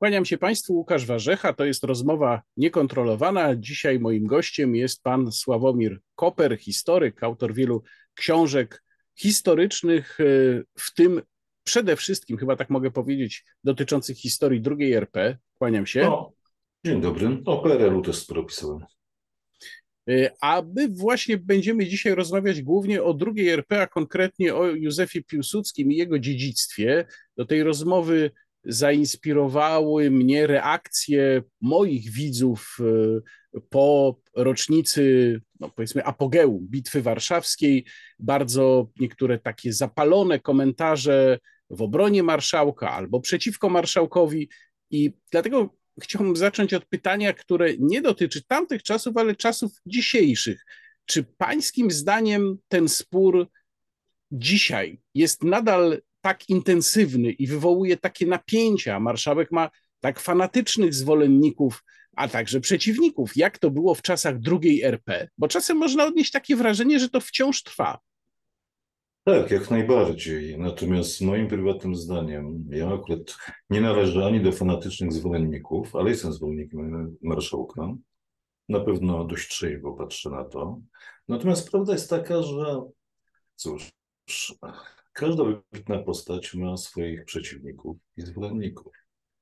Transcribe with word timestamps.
Kłaniam 0.00 0.24
się 0.24 0.38
Państwu, 0.38 0.74
Łukasz 0.74 1.06
Warzecha. 1.06 1.52
To 1.52 1.64
jest 1.64 1.84
rozmowa 1.84 2.42
niekontrolowana. 2.56 3.56
Dzisiaj 3.56 3.98
moim 3.98 4.26
gościem 4.26 4.76
jest 4.76 5.02
pan 5.02 5.32
Sławomir 5.32 6.00
Koper, 6.14 6.58
historyk, 6.58 7.22
autor 7.22 7.54
wielu 7.54 7.82
książek 8.14 8.84
historycznych, 9.14 10.20
e, 10.20 10.24
w 10.74 10.94
tym 10.94 11.22
przede 11.64 11.96
wszystkim, 11.96 12.36
chyba 12.36 12.56
tak 12.56 12.70
mogę 12.70 12.90
powiedzieć, 12.90 13.44
dotyczących 13.64 14.16
historii 14.16 14.62
II 14.78 14.92
RP. 14.92 15.38
Kłaniam 15.58 15.86
się. 15.86 16.00
No, 16.00 16.32
dzień 16.86 17.00
dobry. 17.00 17.42
O 17.44 17.62
PRL-u 17.62 18.02
też 18.02 18.16
sporo 18.16 18.44
pisałem. 18.44 18.84
A 20.40 20.62
my 20.76 20.88
właśnie 20.88 21.38
będziemy 21.38 21.86
dzisiaj 21.86 22.14
rozmawiać 22.14 22.62
głównie 22.62 23.02
o 23.02 23.18
II 23.26 23.48
RP, 23.48 23.82
a 23.82 23.86
konkretnie 23.86 24.54
o 24.54 24.66
Józefie 24.66 25.24
Piłsudskim 25.24 25.92
i 25.92 25.96
jego 25.96 26.18
dziedzictwie. 26.18 27.06
Do 27.36 27.46
tej 27.46 27.62
rozmowy 27.62 28.30
zainspirowały 28.64 30.10
mnie 30.10 30.46
reakcje 30.46 31.42
moich 31.60 32.10
widzów 32.10 32.76
e, 32.80 33.60
po 33.70 34.16
rocznicy, 34.36 35.40
no 35.60 35.70
powiedzmy, 35.70 36.04
apogeum 36.04 36.66
Bitwy 36.70 37.02
Warszawskiej. 37.02 37.84
Bardzo 38.18 38.88
niektóre 39.00 39.38
takie 39.38 39.72
zapalone 39.72 40.38
komentarze 40.38 41.38
w 41.70 41.82
obronie 41.82 42.22
marszałka 42.22 42.90
albo 42.90 43.20
przeciwko 43.20 43.68
marszałkowi. 43.68 44.48
I 44.90 45.12
dlatego 45.30 45.76
chciałbym 46.02 46.36
zacząć 46.36 46.74
od 46.74 46.86
pytania, 46.86 47.32
które 47.32 47.76
nie 47.78 48.02
dotyczy 48.02 48.42
tamtych 48.44 48.82
czasów, 48.82 49.16
ale 49.16 49.36
czasów 49.36 49.72
dzisiejszych. 49.86 50.64
Czy 51.04 51.24
pańskim 51.24 51.90
zdaniem 51.90 52.58
ten 52.68 52.88
spór 52.88 53.48
dzisiaj 54.32 55.00
jest 55.14 55.44
nadal 55.44 56.00
tak 56.20 56.48
intensywny 56.48 57.30
i 57.30 57.46
wywołuje 57.46 57.96
takie 57.96 58.26
napięcia. 58.26 59.00
Marszałek 59.00 59.52
ma 59.52 59.70
tak 60.00 60.20
fanatycznych 60.20 60.94
zwolenników, 60.94 61.84
a 62.16 62.28
także 62.28 62.60
przeciwników, 62.60 63.36
jak 63.36 63.58
to 63.58 63.70
było 63.70 63.94
w 63.94 64.02
czasach 64.02 64.38
drugiej 64.38 64.82
RP, 64.82 65.28
bo 65.38 65.48
czasem 65.48 65.76
można 65.76 66.06
odnieść 66.06 66.30
takie 66.30 66.56
wrażenie, 66.56 67.00
że 67.00 67.08
to 67.08 67.20
wciąż 67.20 67.62
trwa. 67.62 67.98
Tak, 69.24 69.50
jak 69.50 69.70
najbardziej. 69.70 70.58
Natomiast 70.58 71.20
moim 71.20 71.48
prywatnym 71.48 71.94
zdaniem, 71.96 72.64
ja 72.70 72.94
akurat 72.94 73.36
nie 73.70 73.80
należę 73.80 74.26
ani 74.26 74.40
do 74.40 74.52
fanatycznych 74.52 75.12
zwolenników, 75.12 75.96
ale 75.96 76.10
jestem 76.10 76.32
zwolennikiem 76.32 77.16
marszałka. 77.22 77.94
Na 78.68 78.80
pewno 78.80 79.24
dość 79.24 79.48
trzeźwo 79.48 79.92
patrzę 79.92 80.30
na 80.30 80.44
to. 80.44 80.80
Natomiast 81.28 81.70
prawda 81.70 81.92
jest 81.92 82.10
taka, 82.10 82.42
że 82.42 82.82
cóż, 83.54 83.92
Każda 85.12 85.44
wybitna 85.44 85.98
postać 85.98 86.54
ma 86.54 86.76
swoich 86.76 87.24
przeciwników 87.24 87.96
i 88.16 88.22
zwolenników, 88.22 88.92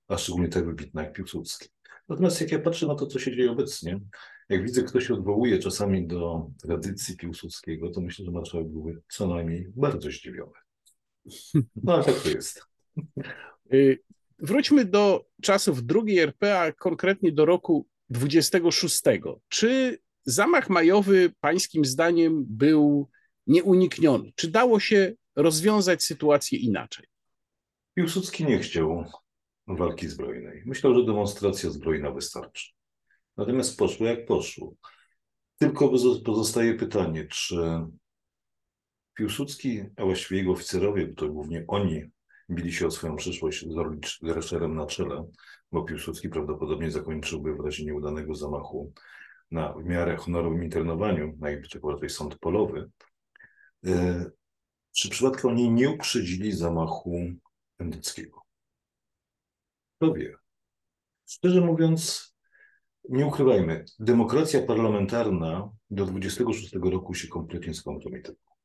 a 0.08 0.18
szczególnie 0.18 0.48
tak 0.48 0.66
wybitna 0.66 1.02
jak 1.02 1.12
Piłsudski. 1.12 1.68
Natomiast 2.08 2.40
jak 2.40 2.52
ja 2.52 2.58
patrzę 2.58 2.86
na 2.86 2.94
to, 2.94 3.06
co 3.06 3.18
się 3.18 3.36
dzieje 3.36 3.50
obecnie, 3.50 4.00
jak 4.48 4.62
widzę, 4.62 4.82
kto 4.82 5.00
się 5.00 5.14
odwołuje 5.14 5.58
czasami 5.58 6.06
do 6.06 6.50
tradycji 6.62 7.16
Piłsudskiego, 7.16 7.90
to 7.90 8.00
myślę, 8.00 8.24
że 8.24 8.30
marszałek 8.30 8.68
byłby 8.68 9.02
co 9.08 9.26
najmniej 9.26 9.72
bardzo 9.76 10.10
zdziwiony. 10.10 10.52
No 11.84 11.94
ale 11.94 12.04
tak 12.04 12.14
to 12.14 12.28
jest. 12.28 12.62
Y, 13.72 13.98
wróćmy 14.38 14.84
do 14.84 15.24
czasów 15.42 15.78
II 16.06 16.18
RP, 16.18 16.60
a 16.60 16.72
konkretnie 16.72 17.32
do 17.32 17.44
roku 17.44 17.86
26. 18.10 19.02
Czy 19.48 19.98
zamach 20.24 20.70
majowy 20.70 21.32
pańskim 21.40 21.84
zdaniem 21.84 22.44
był 22.48 23.08
nieunikniony? 23.46 24.32
Czy 24.34 24.50
dało 24.50 24.80
się 24.80 25.12
rozwiązać 25.38 26.02
sytuację 26.02 26.58
inaczej? 26.58 27.06
Piłsudski 27.94 28.44
nie 28.44 28.58
chciał 28.58 29.04
walki 29.66 30.08
zbrojnej. 30.08 30.62
Myślał, 30.66 30.94
że 30.94 31.04
demonstracja 31.04 31.70
zbrojna 31.70 32.10
wystarczy. 32.10 32.72
Natomiast 33.36 33.78
poszło 33.78 34.06
jak 34.06 34.26
poszło. 34.26 34.74
Tylko 35.58 35.92
pozostaje 36.24 36.74
pytanie, 36.74 37.26
czy 37.26 37.56
Piłsudski, 39.14 39.82
a 39.96 40.04
właściwie 40.04 40.40
jego 40.40 40.52
oficerowie, 40.52 41.06
bo 41.06 41.14
to 41.14 41.28
głównie 41.28 41.64
oni 41.68 42.04
bili 42.50 42.72
się 42.72 42.86
o 42.86 42.90
swoją 42.90 43.16
przyszłość 43.16 43.64
z 43.68 44.22
Drescherem 44.22 44.74
na 44.74 44.86
czele, 44.86 45.28
bo 45.72 45.82
Piłsudski 45.82 46.28
prawdopodobnie 46.28 46.90
zakończyłby 46.90 47.54
w 47.54 47.60
razie 47.60 47.84
nieudanego 47.84 48.34
zamachu 48.34 48.92
na 49.50 49.72
w 49.72 49.84
miarę 49.84 50.16
honorowym 50.16 50.64
internowaniu, 50.64 51.36
na 51.40 51.48
przykład 51.62 51.98
sąd 52.08 52.38
polowy, 52.38 52.90
e, 53.86 54.30
czy 54.98 55.08
przypadkiem 55.08 55.50
oni 55.50 55.70
nie 55.70 55.90
uprzedzili 55.90 56.52
zamachu 56.52 57.20
endeckiego? 57.78 58.42
Kto 59.96 60.12
wie? 60.14 60.36
Szczerze 61.26 61.60
mówiąc, 61.60 62.34
nie 63.08 63.26
ukrywajmy, 63.26 63.84
demokracja 63.98 64.62
parlamentarna 64.62 65.70
do 65.90 66.06
26 66.06 66.74
roku 66.82 67.14
się 67.14 67.28
kompletnie 67.28 67.74
skompromitowała. 67.74 68.56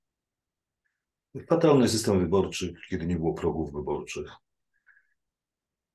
Fatalny 1.50 1.90
system 1.90 2.20
wyborczy, 2.20 2.74
kiedy 2.90 3.06
nie 3.06 3.16
było 3.16 3.34
progów 3.34 3.74
wyborczych. 3.74 4.32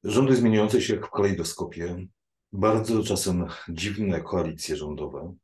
Rządy 0.04 0.36
zmieniające 0.36 0.80
się 0.80 0.94
jak 0.94 1.06
w 1.06 1.10
kalejdoskopie, 1.10 2.06
bardzo 2.52 3.02
czasem 3.02 3.46
dziwne 3.68 4.20
koalicje 4.20 4.76
rządowe, 4.76 5.34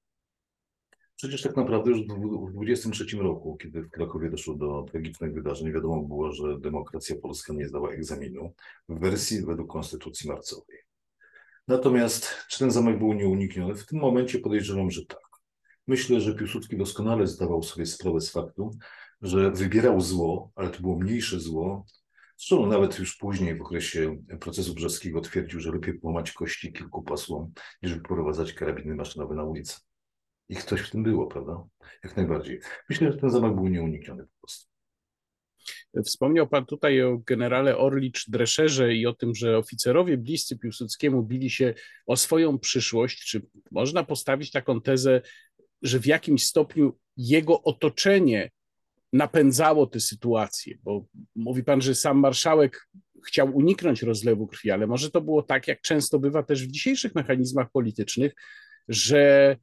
Przecież 1.17 1.43
tak 1.43 1.57
naprawdę 1.57 1.91
już 1.91 2.01
w 2.01 2.53
23 2.53 3.17
roku, 3.17 3.57
kiedy 3.57 3.83
w 3.83 3.91
Krakowie 3.91 4.31
doszło 4.31 4.55
do 4.55 4.87
tragicznych 4.91 5.35
wydarzeń, 5.35 5.73
wiadomo 5.73 6.03
było, 6.03 6.33
że 6.33 6.61
demokracja 6.61 7.17
polska 7.17 7.53
nie 7.53 7.69
zdała 7.69 7.91
egzaminu 7.91 8.55
w 8.89 9.01
wersji 9.01 9.47
według 9.47 9.73
konstytucji 9.73 10.31
marcowej. 10.31 10.79
Natomiast 11.69 12.29
czy 12.49 12.59
ten 12.59 12.71
zamek 12.71 12.99
był 12.99 13.13
nieunikniony? 13.13 13.75
W 13.75 13.87
tym 13.87 13.99
momencie 13.99 14.39
podejrzewam, 14.39 14.91
że 14.91 15.07
tak. 15.07 15.25
Myślę, 15.87 16.21
że 16.21 16.35
Piłsudski 16.35 16.77
doskonale 16.77 17.27
zdawał 17.27 17.63
sobie 17.63 17.87
sprawę 17.87 18.21
z 18.21 18.31
faktu, 18.31 18.71
że 19.23 19.51
wybierał 19.51 20.01
zło, 20.01 20.51
ale 20.55 20.71
to 20.71 20.81
było 20.81 20.99
mniejsze 20.99 21.41
zło. 21.41 21.87
Zresztą 22.37 22.67
nawet 22.67 22.99
już 22.99 23.17
później 23.17 23.59
w 23.59 23.63
okresie 23.63 24.17
procesu 24.41 24.75
brzeskiego 24.75 25.21
twierdził, 25.21 25.61
że 25.61 25.73
lepiej 25.73 25.95
połamać 25.95 26.33
kości 26.33 26.73
kilku 26.73 27.03
posłom, 27.03 27.53
niż 27.83 27.95
wyprowadzać 27.95 28.53
karabiny 28.53 28.95
maszynowe 28.95 29.35
na 29.35 29.45
ulicę. 29.45 29.77
I 30.49 30.57
coś 30.57 30.81
w 30.81 30.91
tym 30.91 31.03
było, 31.03 31.27
prawda? 31.27 31.65
Jak 32.05 32.17
najbardziej. 32.17 32.61
Myślę, 32.91 33.13
że 33.13 33.19
ten 33.19 33.31
zamach 33.31 33.55
był 33.55 33.69
nieunikniony 33.69 34.23
po 34.23 34.41
prostu. 34.41 34.75
Wspomniał 36.05 36.49
Pan 36.49 36.67
tutaj 36.67 37.03
o 37.03 37.19
generale 37.19 37.79
Orlicz 37.79 38.31
Drescherze 38.31 38.95
i 38.95 39.07
o 39.07 39.13
tym, 39.13 39.35
że 39.35 39.59
oficerowie 39.59 40.17
bliscy 40.17 40.59
Piłsudskiemu 40.59 41.23
bili 41.23 41.51
się 41.51 41.75
o 42.07 42.17
swoją 42.17 42.59
przyszłość. 42.59 43.31
Czy 43.31 43.47
można 43.71 44.05
postawić 44.05 44.51
taką 44.51 44.81
tezę, 44.81 45.21
że 45.83 46.01
w 46.01 46.07
jakimś 46.07 46.47
stopniu 46.47 46.99
jego 47.17 47.63
otoczenie 47.63 48.51
napędzało 49.13 49.87
tę 49.87 50.01
sytuację? 50.01 50.79
Bo 50.83 51.07
mówi 51.37 51.65
Pan, 51.65 51.81
że 51.81 51.95
sam 51.95 52.19
marszałek 52.19 52.89
chciał 53.27 53.57
uniknąć 53.57 54.03
rozlewu 54.03 54.47
krwi, 54.47 54.71
ale 54.71 54.87
może 54.87 55.11
to 55.11 55.21
było 55.21 55.43
tak, 55.43 55.69
jak 55.69 55.81
często 55.81 56.19
bywa 56.19 56.43
też 56.43 56.67
w 56.67 56.71
dzisiejszych 56.71 57.15
mechanizmach 57.15 57.71
politycznych, 57.71 58.33
że 58.89 59.57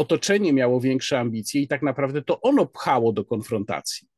otoczenie 0.00 0.52
miało 0.52 0.80
większe 0.80 1.18
ambicje 1.18 1.62
i 1.62 1.68
tak 1.68 1.82
naprawdę 1.82 2.22
to 2.22 2.40
ono 2.40 2.66
pchało 2.66 3.12
do 3.12 3.24
konfrontacji. 3.24 4.08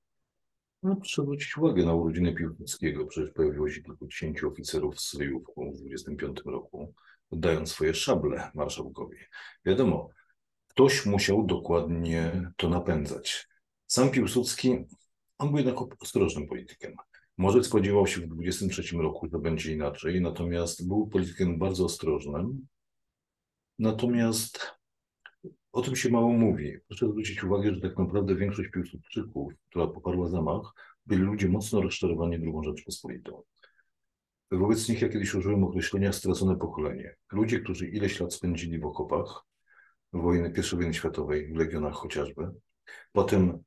No, 0.83 0.97
proszę 0.97 1.23
zwrócić 1.23 1.57
uwagę 1.59 1.85
na 1.85 1.95
urodziny 1.95 2.35
Piłsudskiego. 2.35 3.07
Przecież 3.07 3.31
pojawiło 3.31 3.71
się 3.71 3.83
kilkudziesięciu 3.83 4.49
oficerów 4.49 5.01
z 5.01 5.09
Syjówką 5.09 5.73
w 5.73 5.77
25 5.77 6.41
roku, 6.45 6.95
oddając 7.31 7.71
swoje 7.71 7.95
szable 7.95 8.51
marszałkowi. 8.55 9.17
Wiadomo, 9.65 10.09
ktoś 10.69 11.07
musiał 11.07 11.47
dokładnie 11.47 12.51
to 12.57 12.69
napędzać. 12.69 13.49
Sam 13.87 14.11
Piłsudski, 14.11 14.85
on 15.39 15.49
był 15.49 15.59
jednak 15.59 16.03
ostrożnym 16.03 16.49
politykiem. 16.49 16.97
Może 17.39 17.65
spodziewał 17.65 18.07
się 18.07 18.21
w 18.21 18.27
23 18.27 18.97
roku, 18.97 19.29
że 19.33 19.39
będzie 19.39 19.73
inaczej, 19.73 20.21
natomiast 20.21 20.89
był 20.89 21.07
politykiem 21.07 21.59
bardzo 21.59 21.85
ostrożnym. 21.85 22.67
Natomiast 23.79 24.82
o 25.73 25.83
tym 25.83 25.97
się 25.97 26.11
mało 26.11 26.33
mówi. 26.33 26.79
Proszę 26.89 27.09
zwrócić 27.09 27.45
uwagę, 27.45 27.75
że 27.75 27.81
tak 27.81 27.99
naprawdę 27.99 28.37
większość 28.37 28.71
Piłsudczyków, 28.71 29.53
która 29.71 29.87
poparła 29.87 30.29
zamach, 30.29 30.73
byli 31.07 31.23
ludzie 31.23 31.49
mocno 31.49 31.83
rozczarowani 31.83 32.37
II 32.37 32.55
Rzeczpospolitą. 32.65 33.43
Wobec 34.51 34.89
nich 34.89 35.03
ja 35.03 35.09
kiedyś 35.09 35.35
użyłem 35.35 35.65
określenia 35.65 36.13
stracone 36.13 36.57
pokolenie. 36.57 37.17
Ludzie, 37.33 37.61
którzy 37.61 37.89
ileś 37.89 38.21
lat 38.21 38.35
spędzili 38.35 38.79
w 38.79 38.85
okopach, 38.85 39.45
wojny, 40.13 40.53
I 40.59 40.77
wojny 40.77 40.95
światowej, 40.95 41.53
w 41.53 41.57
legionach 41.57 41.95
chociażby, 41.95 42.51
potem 43.13 43.63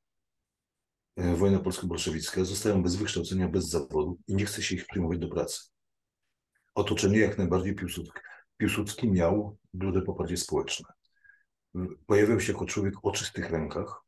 e, 1.16 1.36
wojna 1.36 1.60
polsko-bolszewicka, 1.60 2.44
zostają 2.44 2.84
bez 2.84 2.96
wykształcenia, 2.96 3.50
bez 3.50 3.70
zawodu 3.70 4.18
i 4.28 4.36
nie 4.36 4.46
chce 4.46 4.62
się 4.62 4.76
ich 4.76 4.86
przyjmować 4.86 5.20
do 5.20 5.28
pracy. 5.28 5.60
Otoczenie 6.76 7.20
jak 7.20 7.38
najbardziej 7.38 7.76
Piłsudski, 7.76 8.20
Piłsudski 8.58 9.12
miał 9.12 9.58
duże 9.74 10.02
poparcie 10.02 10.38
społeczne 10.38 10.86
pojawiał 12.06 12.40
się 12.40 12.54
jako 12.54 12.66
człowiek 12.66 12.94
o 13.04 13.12
czystych 13.12 13.50
rękach, 13.50 14.02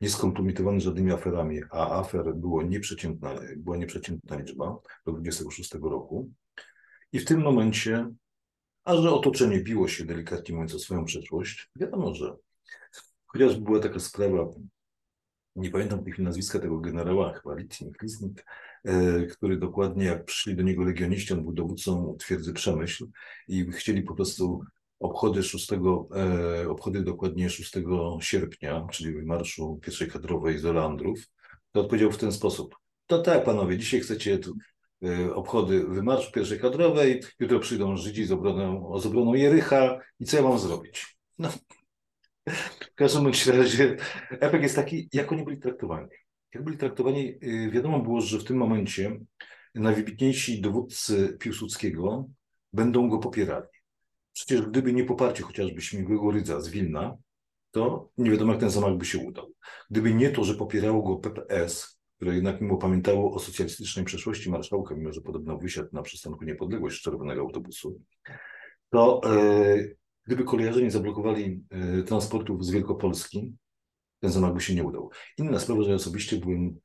nieskompromitowany 0.00 0.80
żadnymi 0.80 1.12
aferami, 1.12 1.60
a 1.70 1.98
afer 1.98 2.34
było 2.34 2.62
nieprzeciętna, 2.62 3.34
była 3.56 3.76
nieprzeciętna 3.76 4.36
liczba 4.36 4.78
do 5.06 5.12
26 5.12 5.74
roku. 5.74 6.30
I 7.12 7.18
w 7.18 7.24
tym 7.24 7.42
momencie, 7.42 8.10
a 8.84 8.96
że 8.96 9.10
otoczenie 9.10 9.60
biło 9.60 9.88
się 9.88 10.04
delikatnie 10.04 10.54
mówiąc 10.54 10.74
o 10.74 10.78
swoją 10.78 11.04
przeszłość, 11.04 11.70
wiadomo, 11.76 12.14
że 12.14 12.36
chociaż 13.26 13.60
była 13.60 13.80
taka 13.80 14.00
sprawa, 14.00 14.46
nie 15.56 15.70
pamiętam 15.70 16.04
tych 16.04 16.18
nazwiska 16.18 16.58
tego 16.58 16.80
generała, 16.80 17.32
chyba 17.32 17.54
Litnik, 17.54 18.02
Lisnik, 18.02 18.46
e, 18.84 19.26
który 19.26 19.56
dokładnie 19.56 20.04
jak 20.04 20.24
przyszli 20.24 20.56
do 20.56 20.62
niego 20.62 20.84
legioniści, 20.84 21.32
on 21.32 21.42
był 21.42 21.52
dowódcą 21.52 22.16
twierdzy 22.18 22.52
Przemyśl 22.52 23.06
i 23.48 23.72
chcieli 23.72 24.02
po 24.02 24.14
prostu 24.14 24.64
obchody 25.00 25.42
6, 25.42 25.72
e, 25.72 26.68
obchody 26.68 27.02
dokładnie 27.02 27.50
6 27.50 27.72
sierpnia, 28.20 28.86
czyli 28.92 29.22
marszu 29.22 29.78
pierwszej 29.82 30.10
kadrowej 30.10 30.58
z 30.58 30.66
Olandrów, 30.66 31.18
to 31.72 31.80
odpowiedział 31.80 32.12
w 32.12 32.18
ten 32.18 32.32
sposób. 32.32 32.76
To 33.06 33.22
tak, 33.22 33.44
panowie, 33.44 33.78
dzisiaj 33.78 34.00
chcecie 34.00 34.38
e, 35.04 35.34
obchody 35.34 35.84
wymarszu 35.84 36.32
pierwszej 36.32 36.60
kadrowej, 36.60 37.20
jutro 37.40 37.60
przyjdą 37.60 37.96
Żydzi 37.96 38.24
z 38.24 38.32
obroną, 38.32 38.98
z 38.98 39.06
obroną 39.06 39.34
Jericha 39.34 40.00
i 40.20 40.24
co 40.24 40.36
ja 40.36 40.42
mam 40.42 40.58
zrobić? 40.58 41.16
No, 41.38 41.48
w 42.80 42.94
każdym 42.94 43.26
razie 43.46 43.96
efekt 44.30 44.62
jest 44.62 44.76
taki, 44.76 45.08
jak 45.12 45.32
oni 45.32 45.44
byli 45.44 45.58
traktowani. 45.58 46.08
Jak 46.54 46.64
byli 46.64 46.78
traktowani, 46.78 47.38
y, 47.42 47.70
wiadomo 47.70 48.00
było, 48.00 48.20
że 48.20 48.38
w 48.38 48.44
tym 48.44 48.56
momencie 48.56 49.20
najwybitniejsi 49.74 50.60
dowódcy 50.60 51.36
Piłsudskiego 51.40 52.28
będą 52.72 53.08
go 53.08 53.18
popierali. 53.18 53.66
Przecież 54.34 54.62
gdyby 54.62 54.92
nie 54.92 55.04
poparcie 55.04 55.42
chociażby 55.42 55.80
Śmigłego 55.80 56.30
Rydza 56.30 56.60
z 56.60 56.68
Wilna, 56.68 57.16
to 57.70 58.08
nie 58.18 58.30
wiadomo, 58.30 58.52
jak 58.52 58.60
ten 58.60 58.70
zamach 58.70 58.96
by 58.96 59.04
się 59.04 59.18
udał. 59.18 59.52
Gdyby 59.90 60.14
nie 60.14 60.30
to, 60.30 60.44
że 60.44 60.54
popierało 60.54 61.02
go 61.02 61.16
PPS, 61.16 62.00
które 62.16 62.34
jednak 62.34 62.60
mimo 62.60 62.76
pamiętało 62.76 63.34
o 63.34 63.38
socjalistycznej 63.38 64.04
przeszłości 64.04 64.50
marszałka, 64.50 64.94
mimo 64.94 65.12
że 65.12 65.20
podobno 65.20 65.58
wysiadł 65.58 65.88
na 65.92 66.02
przystanku 66.02 66.44
Niepodległość 66.44 66.98
z 66.98 67.02
czerwonego 67.02 67.40
autobusu, 67.40 68.00
to 68.90 69.20
e, 69.24 69.76
gdyby 70.26 70.44
kolejarze 70.44 70.82
nie 70.82 70.90
zablokowali 70.90 71.64
e, 71.70 72.02
transportów 72.02 72.64
z 72.64 72.70
Wielkopolski, 72.70 73.54
ten 74.20 74.30
zamach 74.30 74.54
by 74.54 74.60
się 74.60 74.74
nie 74.74 74.84
udał. 74.84 75.10
Inna 75.38 75.58
sprawa, 75.58 75.82
że 75.82 75.90
ja 75.90 75.96
osobiście 75.96 76.36
byłem, 76.36 76.78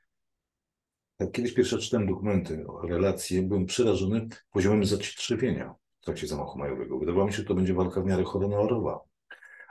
jak 1.19 1.31
kiedyś 1.31 1.54
pierwsze 1.54 1.78
czytałem 1.78 2.07
dokumenty, 2.07 2.66
relacje, 2.84 3.42
byłem 3.42 3.66
przerażony 3.66 4.28
poziomem 4.51 4.86
zacietrzewienia 4.86 5.75
w 6.01 6.06
trakcie 6.06 6.28
zamachu 6.28 6.60
majowego. 6.60 7.00
Wydawało 7.00 7.25
mi 7.25 7.31
się, 7.31 7.38
że 7.38 7.46
to 7.46 7.56
będzie 7.56 7.74
walka 7.74 8.01
w 8.01 8.06
miarę 8.06 8.24
honorowa. 8.24 9.00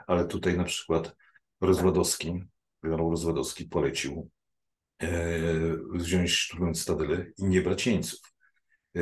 Ale 0.07 0.25
tutaj 0.25 0.57
na 0.57 0.63
przykład 0.63 1.15
Rozwadowski, 1.61 2.43
generał 2.83 3.09
Rozwadowski 3.09 3.65
polecił 3.65 4.29
e, 5.01 5.09
wziąć 5.93 6.31
szturmując 6.31 6.81
Stadyle 6.81 7.25
i 7.37 7.45
nie 7.45 7.61
brać 7.61 7.87
jeńców. 7.87 8.19
E, 8.95 9.01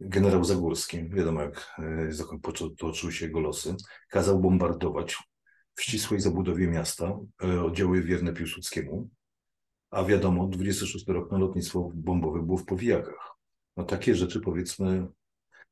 generał 0.00 0.44
Zagórski, 0.44 1.08
wiadomo 1.08 1.42
jak 1.42 1.74
e, 1.78 2.38
potoczyły 2.42 3.12
się 3.12 3.26
jego 3.26 3.40
losy, 3.40 3.74
kazał 4.08 4.40
bombardować 4.40 5.16
w 5.74 5.82
ścisłej 5.82 6.20
zabudowie 6.20 6.68
miasta 6.68 7.18
oddziały 7.64 8.02
wierne 8.02 8.32
Piłsudskiemu, 8.32 9.10
a 9.90 10.04
wiadomo, 10.04 10.46
26 10.46 11.08
rok 11.08 11.32
na 11.32 11.38
lotnictwo 11.38 11.90
bombowe 11.94 12.42
było 12.42 12.58
w 12.58 12.64
powijakach. 12.64 13.36
No 13.76 13.84
takie 13.84 14.14
rzeczy 14.14 14.40
powiedzmy, 14.40 15.06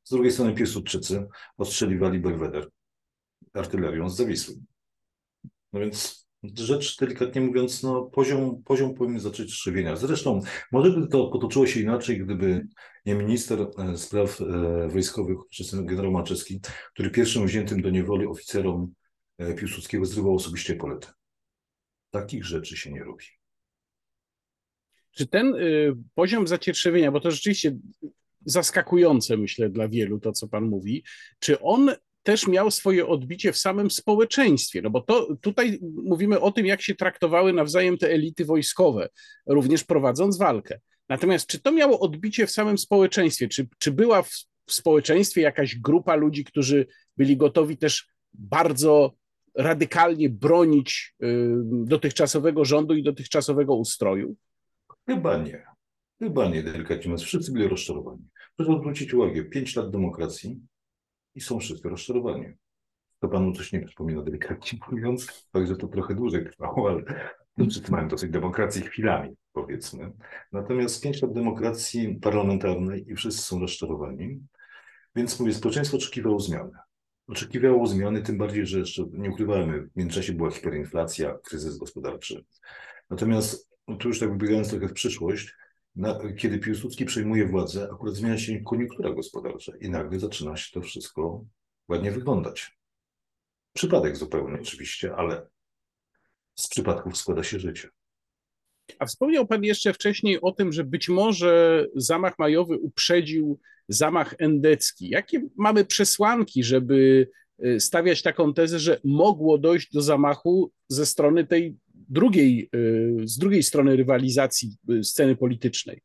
z 0.04 0.10
drugiej 0.10 0.32
strony 0.32 0.54
Piłsudczycy 0.54 1.26
ostrzeliwali 1.56 2.18
Belweder 2.18 2.68
artylerią 3.54 4.08
z 4.08 4.16
Zawisły. 4.16 4.54
No 5.72 5.80
więc 5.80 6.26
rzecz, 6.42 6.96
delikatnie 6.96 7.40
mówiąc, 7.40 7.82
no, 7.82 8.02
poziom, 8.02 8.62
poziom 8.62 8.94
powinien 8.94 9.20
zacząć 9.20 9.54
strzewienia. 9.54 9.96
Zresztą, 9.96 10.40
może 10.72 10.90
by 10.90 11.08
to 11.08 11.28
potoczyło 11.28 11.66
się 11.66 11.80
inaczej, 11.80 12.18
gdyby 12.18 12.66
nie 13.06 13.14
minister 13.14 13.66
e, 13.78 13.96
spraw 13.96 14.40
e, 14.40 14.88
wojskowych, 14.88 15.38
generał 15.72 16.12
Maczewski, 16.12 16.60
który 16.92 17.10
pierwszym 17.10 17.46
wziętym 17.46 17.82
do 17.82 17.90
niewoli 17.90 18.26
oficerom 18.26 18.94
e, 19.38 19.54
Piłsudskiego 19.54 20.04
zrywał 20.04 20.34
osobiście 20.34 20.74
poletę. 20.74 21.08
Takich 22.10 22.44
rzeczy 22.44 22.76
się 22.76 22.92
nie 22.92 23.04
robi. 23.04 23.24
Czy 25.10 25.26
ten 25.26 25.54
y, 25.54 25.96
poziom 26.14 26.46
zacietrzewienia, 26.46 27.12
bo 27.12 27.20
to 27.20 27.30
rzeczywiście 27.30 27.76
zaskakujące, 28.50 29.36
myślę, 29.36 29.70
dla 29.70 29.88
wielu 29.88 30.20
to, 30.20 30.32
co 30.32 30.48
pan 30.48 30.64
mówi, 30.64 31.04
czy 31.38 31.60
on 31.60 31.90
też 32.22 32.46
miał 32.46 32.70
swoje 32.70 33.06
odbicie 33.06 33.52
w 33.52 33.58
samym 33.58 33.90
społeczeństwie, 33.90 34.82
no 34.82 34.90
bo 34.90 35.00
to 35.00 35.36
tutaj 35.40 35.78
mówimy 36.04 36.40
o 36.40 36.52
tym, 36.52 36.66
jak 36.66 36.82
się 36.82 36.94
traktowały 36.94 37.52
nawzajem 37.52 37.98
te 37.98 38.10
elity 38.10 38.44
wojskowe, 38.44 39.08
również 39.46 39.84
prowadząc 39.84 40.38
walkę. 40.38 40.80
Natomiast 41.08 41.46
czy 41.46 41.60
to 41.60 41.72
miało 41.72 42.00
odbicie 42.00 42.46
w 42.46 42.50
samym 42.50 42.78
społeczeństwie? 42.78 43.48
Czy, 43.48 43.68
czy 43.78 43.92
była 43.92 44.22
w, 44.22 44.30
w 44.66 44.72
społeczeństwie 44.72 45.40
jakaś 45.40 45.76
grupa 45.76 46.14
ludzi, 46.14 46.44
którzy 46.44 46.86
byli 47.16 47.36
gotowi 47.36 47.76
też 47.76 48.08
bardzo 48.32 49.14
radykalnie 49.54 50.30
bronić 50.30 51.14
y, 51.22 51.26
dotychczasowego 51.64 52.64
rządu 52.64 52.94
i 52.94 53.02
dotychczasowego 53.02 53.74
ustroju? 53.74 54.36
Chyba 55.06 55.36
nie. 55.36 55.66
Chyba 56.18 56.48
nie, 56.48 56.62
delikatnie 56.62 57.10
mówiąc. 57.10 57.22
Wszyscy 57.22 57.52
byli 57.52 57.68
rozczarowani. 57.68 58.22
Proszę 58.60 58.78
zwrócić 58.80 59.14
uwagę, 59.14 59.44
pięć 59.44 59.76
lat 59.76 59.90
demokracji, 59.90 60.60
i 61.34 61.40
są 61.40 61.60
wszyscy 61.60 61.88
rozczarowani. 61.88 62.46
To 63.20 63.28
panu 63.28 63.52
coś 63.52 63.72
nie 63.72 63.80
przypomina 63.80 64.22
delikatnie 64.22 64.78
mówiąc, 64.90 65.48
także 65.52 65.76
to 65.76 65.88
trochę 65.88 66.14
dłużej 66.14 66.44
trwało, 66.44 66.88
ale 66.90 67.02
mają 67.90 68.08
dosyć 68.08 68.30
demokracji 68.30 68.82
chwilami, 68.82 69.36
powiedzmy. 69.52 70.12
Natomiast 70.52 71.02
pięć 71.02 71.22
lat 71.22 71.32
demokracji 71.32 72.18
parlamentarnej 72.22 73.10
i 73.10 73.16
wszyscy 73.16 73.42
są 73.42 73.60
rozczarowani, 73.60 74.40
więc 75.16 75.40
mówię, 75.40 75.54
społeczeństwo 75.54 75.96
oczekiwało 75.96 76.40
zmiany. 76.40 76.72
Oczekiwało 77.26 77.86
zmiany, 77.86 78.22
tym 78.22 78.38
bardziej, 78.38 78.66
że 78.66 78.78
jeszcze 78.78 79.04
nie 79.12 79.30
ukrywamy, 79.30 79.82
w 79.82 79.96
międzyczasie 79.96 80.32
była 80.32 80.50
hiperinflacja, 80.50 81.38
kryzys 81.44 81.78
gospodarczy. 81.78 82.44
Natomiast 83.10 83.70
no 83.88 83.96
tu 83.96 84.08
już 84.08 84.20
tak 84.20 84.30
wybiegając 84.30 84.70
trochę 84.70 84.88
w 84.88 84.92
przyszłość, 84.92 85.54
na, 86.00 86.18
kiedy 86.36 86.58
Piłsudski 86.58 87.04
przejmuje 87.04 87.46
władzę, 87.46 87.88
akurat 87.92 88.14
zmienia 88.14 88.38
się 88.38 88.60
koniunktura 88.60 89.14
gospodarcza 89.14 89.72
i 89.80 89.90
nagle 89.90 90.18
zaczyna 90.18 90.56
się 90.56 90.70
to 90.72 90.80
wszystko 90.80 91.44
ładnie 91.88 92.12
wyglądać. 92.12 92.78
Przypadek 93.72 94.16
zupełnie 94.16 94.60
oczywiście, 94.60 95.16
ale 95.16 95.46
z 96.54 96.68
przypadków 96.68 97.16
składa 97.16 97.42
się 97.42 97.60
życie. 97.60 97.88
A 98.98 99.06
wspomniał 99.06 99.46
Pan 99.46 99.64
jeszcze 99.64 99.92
wcześniej 99.92 100.40
o 100.40 100.52
tym, 100.52 100.72
że 100.72 100.84
być 100.84 101.08
może 101.08 101.86
zamach 101.94 102.38
majowy 102.38 102.78
uprzedził 102.78 103.60
zamach 103.88 104.34
endecki. 104.38 105.08
Jakie 105.08 105.48
mamy 105.56 105.84
przesłanki, 105.84 106.64
żeby 106.64 107.28
y, 107.64 107.80
stawiać 107.80 108.22
taką 108.22 108.54
tezę, 108.54 108.78
że 108.78 109.00
mogło 109.04 109.58
dojść 109.58 109.92
do 109.92 110.02
zamachu 110.02 110.72
ze 110.88 111.06
strony 111.06 111.46
tej 111.46 111.76
drugiej, 112.10 112.68
y, 112.74 113.16
z 113.24 113.38
drugiej 113.38 113.62
strony 113.62 113.96
rywalizacji 113.96 114.76
y, 114.90 115.04
sceny 115.04 115.36
politycznej. 115.36 116.00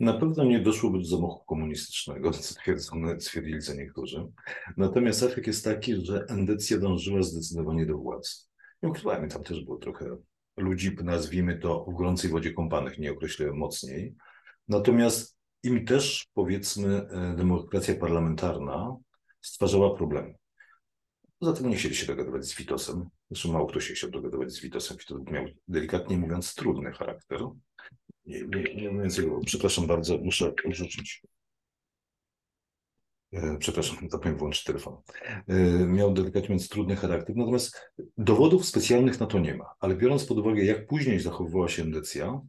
Na 0.00 0.12
pewno 0.12 0.44
nie 0.44 0.60
doszłoby 0.60 0.98
do 0.98 1.04
zamachu 1.04 1.44
komunistycznego, 1.44 2.32
stwierdzili 3.18 3.60
za 3.60 3.74
niektórzy. 3.74 4.26
Natomiast 4.76 5.22
efekt 5.22 5.46
jest 5.46 5.64
taki, 5.64 6.06
że 6.06 6.24
endecja 6.28 6.78
dążyła 6.78 7.22
zdecydowanie 7.22 7.86
do 7.86 7.98
władzy. 7.98 8.30
Nie 8.82 8.88
ukrywajmy, 8.88 9.28
tam 9.28 9.44
też 9.44 9.64
było 9.64 9.78
trochę 9.78 10.16
ludzi, 10.56 10.96
nazwijmy 11.02 11.58
to, 11.58 11.84
w 11.84 11.94
gorącej 11.94 12.30
wodzie 12.30 12.52
kąpanych, 12.52 12.98
nie 12.98 13.12
określę 13.12 13.52
mocniej. 13.52 14.14
Natomiast 14.68 15.38
im 15.62 15.84
też, 15.84 16.26
powiedzmy, 16.34 17.08
e, 17.10 17.34
demokracja 17.36 17.94
parlamentarna 17.94 18.96
stwarzała 19.40 19.96
problemy. 19.96 20.34
Poza 21.38 21.52
tym 21.52 21.70
nie 21.70 21.76
chcieli 21.76 21.94
się 21.94 22.06
dogadywać 22.06 22.44
z 22.44 22.56
Witosem. 22.56 23.08
Zresztą 23.30 23.52
mało 23.52 23.66
kto 23.66 23.80
się 23.80 23.94
chciał 23.94 24.10
dogadywać 24.10 24.52
z 24.52 24.60
Witosem. 24.60 24.96
Witos 24.96 25.32
miał, 25.32 25.44
delikatnie 25.68 26.18
mówiąc, 26.18 26.54
trudny 26.54 26.92
charakter. 26.92 27.40
Nie, 28.26 28.42
nie, 28.42 28.74
nie 28.74 28.90
mówiąc 28.90 29.18
jego, 29.18 29.40
przepraszam 29.46 29.86
bardzo, 29.86 30.18
muszę 30.18 30.52
odrzucić. 30.64 31.22
E, 33.32 33.56
przepraszam, 33.58 34.10
zapomniałem 34.10 34.38
włączyć 34.38 34.64
telefon. 34.64 34.96
E, 35.48 35.54
miał 35.86 36.14
delikatnie 36.14 36.48
mówiąc 36.48 36.68
trudny 36.68 36.96
charakter, 36.96 37.36
natomiast 37.36 37.92
dowodów 38.18 38.66
specjalnych 38.66 39.20
na 39.20 39.26
to 39.26 39.38
nie 39.38 39.54
ma. 39.54 39.72
Ale 39.80 39.96
biorąc 39.96 40.24
pod 40.24 40.38
uwagę, 40.38 40.64
jak 40.64 40.86
później 40.86 41.20
zachowywała 41.20 41.68
się 41.68 41.82
endecja, 41.82 42.40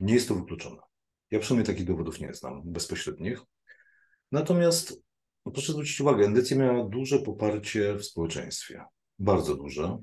nie 0.00 0.14
jest 0.14 0.28
to 0.28 0.34
wykluczone. 0.34 0.82
Ja 1.30 1.38
przynajmniej 1.38 1.66
takich 1.66 1.86
dowodów 1.86 2.20
nie 2.20 2.34
znam 2.34 2.62
bezpośrednich. 2.64 3.40
Natomiast 4.32 5.02
no 5.46 5.52
proszę 5.52 5.72
zwrócić 5.72 6.00
uwagę, 6.00 6.26
Endecja 6.26 6.56
miała 6.56 6.88
duże 6.88 7.18
poparcie 7.18 7.94
w 7.94 8.04
społeczeństwie. 8.04 8.84
Bardzo 9.18 9.56
duże. 9.56 9.98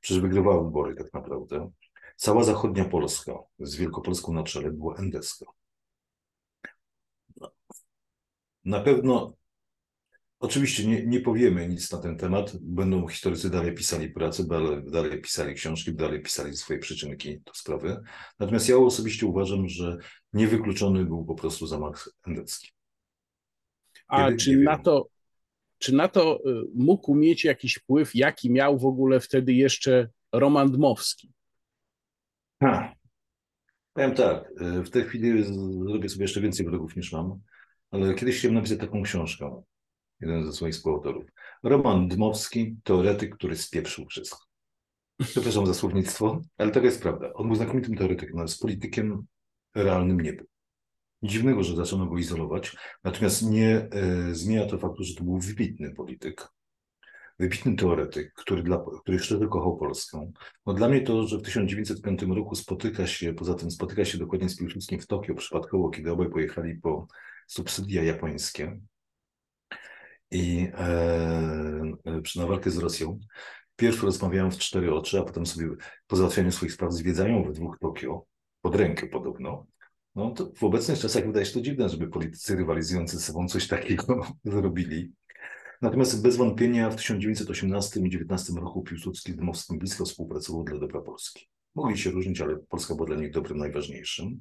Przecież 0.00 0.22
wygrywała 0.22 0.64
wybory 0.64 0.94
tak 0.94 1.14
naprawdę. 1.14 1.70
Cała 2.16 2.44
zachodnia 2.44 2.84
Polska 2.84 3.32
z 3.58 3.76
Wielkopolską 3.76 4.32
na 4.32 4.42
czele 4.42 4.70
była 4.70 4.96
endecka. 4.96 5.46
Na 8.64 8.80
pewno, 8.80 9.36
oczywiście 10.38 10.86
nie, 10.86 11.06
nie 11.06 11.20
powiemy 11.20 11.68
nic 11.68 11.92
na 11.92 11.98
ten 11.98 12.18
temat. 12.18 12.56
Będą 12.56 13.08
historycy 13.08 13.50
dalej 13.50 13.74
pisali 13.74 14.10
pracę, 14.10 14.44
dalej, 14.44 14.82
dalej 14.90 15.20
pisali 15.20 15.54
książki, 15.54 15.94
dalej 15.94 16.22
pisali 16.22 16.56
swoje 16.56 16.78
przyczynki 16.78 17.40
do 17.40 17.54
sprawy. 17.54 18.02
Natomiast 18.38 18.68
ja 18.68 18.76
osobiście 18.76 19.26
uważam, 19.26 19.68
że 19.68 19.98
niewykluczony 20.32 21.04
był 21.04 21.24
po 21.24 21.34
prostu 21.34 21.66
zamach 21.66 22.08
endecki. 22.26 22.68
A 24.08 24.24
Kiedy, 24.24 24.36
czy 24.36 24.56
na 24.56 24.78
to 24.78 25.13
czy 25.84 25.94
na 25.94 26.08
to 26.08 26.38
y, 26.38 26.64
mógł 26.74 27.14
mieć 27.14 27.44
jakiś 27.44 27.74
wpływ, 27.74 28.14
jaki 28.14 28.50
miał 28.50 28.78
w 28.78 28.86
ogóle 28.86 29.20
wtedy 29.20 29.52
jeszcze 29.52 30.08
Roman 30.32 30.72
Dmowski? 30.72 31.32
Ha. 32.62 32.94
Powiem 33.92 34.14
tak, 34.14 34.50
y, 34.60 34.82
w 34.82 34.90
tej 34.90 35.04
chwili 35.04 35.44
zrobię 35.88 36.08
sobie 36.08 36.24
jeszcze 36.24 36.40
więcej 36.40 36.66
wrogów 36.66 36.96
niż 36.96 37.12
mam, 37.12 37.40
ale 37.90 38.14
kiedyś 38.14 38.38
chciałem 38.38 38.54
napisać 38.54 38.78
taką 38.78 39.02
książkę, 39.02 39.62
jeden 40.20 40.46
ze 40.46 40.52
swoich 40.52 40.74
współautorów. 40.74 41.24
Roman 41.62 42.08
Dmowski, 42.08 42.76
teoretyk, 42.84 43.34
który 43.34 43.56
spieprzył 43.56 44.06
wszystko. 44.06 44.44
Przepraszam 45.22 45.66
za 45.66 45.74
słownictwo, 45.74 46.40
ale 46.58 46.70
taka 46.70 46.86
jest 46.86 47.02
prawda. 47.02 47.32
On 47.32 47.46
był 47.46 47.56
znakomitym 47.56 47.96
teoretykiem, 47.96 48.38
ale 48.38 48.48
z 48.48 48.58
politykiem 48.58 49.26
realnym 49.74 50.20
nie 50.20 50.32
był. 50.32 50.46
Dziwnego, 51.24 51.62
że 51.62 51.76
zaczęto 51.76 52.06
go 52.06 52.18
izolować, 52.18 52.76
natomiast 53.04 53.42
nie 53.42 53.76
e, 53.76 53.88
zmienia 54.34 54.66
to 54.66 54.78
faktu, 54.78 55.04
że 55.04 55.14
to 55.14 55.24
był 55.24 55.38
wybitny 55.38 55.94
polityk, 55.94 56.48
wybitny 57.38 57.76
teoretyk, 57.76 58.34
który, 58.34 58.62
dla, 58.62 58.84
który 59.02 59.18
szczerze 59.18 59.48
kochał 59.48 59.76
Polskę. 59.76 60.32
No 60.66 60.74
dla 60.74 60.88
mnie 60.88 61.00
to, 61.00 61.26
że 61.26 61.38
w 61.38 61.42
1905 61.42 62.22
roku 62.22 62.54
spotyka 62.54 63.06
się, 63.06 63.34
poza 63.34 63.54
tym 63.54 63.70
spotyka 63.70 64.04
się 64.04 64.18
dokładnie 64.18 64.48
z 64.48 64.56
Piłsudskim 64.58 65.00
w 65.00 65.06
Tokio 65.06 65.34
przypadkowo, 65.34 65.90
kiedy 65.90 66.12
obaj 66.12 66.30
pojechali 66.30 66.74
po 66.74 67.06
subsydia 67.46 68.02
japońskie 68.02 68.80
i 70.30 70.68
e, 70.74 70.86
e, 72.06 72.20
na 72.36 72.46
walkę 72.46 72.70
z 72.70 72.78
Rosją. 72.78 73.20
Pierw 73.76 74.02
rozmawiają 74.02 74.50
w 74.50 74.58
cztery 74.58 74.94
oczy, 74.94 75.18
a 75.18 75.22
potem 75.22 75.46
sobie 75.46 75.68
po 76.06 76.16
załatwianiu 76.16 76.52
swoich 76.52 76.72
spraw 76.72 76.92
zwiedzają 76.92 77.44
we 77.44 77.52
dwóch 77.52 77.78
Tokio, 77.78 78.26
pod 78.60 78.74
rękę 78.74 79.06
podobno. 79.06 79.66
No 80.14 80.30
to 80.30 80.52
w 80.56 80.64
obecnych 80.64 80.98
czasach 80.98 81.26
wydaje 81.26 81.46
się 81.46 81.52
to 81.52 81.60
dziwne, 81.60 81.88
żeby 81.88 82.08
politycy 82.08 82.56
rywalizujący 82.56 83.16
ze 83.16 83.22
sobą 83.22 83.48
coś 83.48 83.68
takiego 83.68 84.26
zrobili. 84.44 85.12
Natomiast 85.82 86.22
bez 86.22 86.36
wątpienia 86.36 86.90
w 86.90 86.96
1918 86.96 88.00
i 88.00 88.10
19 88.10 88.52
roku 88.52 88.82
Piłsudski 88.82 89.32
z 89.32 89.36
Dmowskim 89.36 89.78
blisko 89.78 90.04
współpracował 90.04 90.64
dla 90.64 90.78
dobra 90.78 91.00
Polski. 91.00 91.48
Mogli 91.74 91.98
się 91.98 92.10
różnić, 92.10 92.40
ale 92.40 92.56
Polska 92.56 92.94
była 92.94 93.06
dla 93.06 93.16
nich 93.16 93.30
dobrym 93.30 93.58
najważniejszym. 93.58 94.40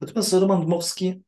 Natomiast 0.00 0.32
Roman 0.32 0.66
Dmowski 0.66 1.22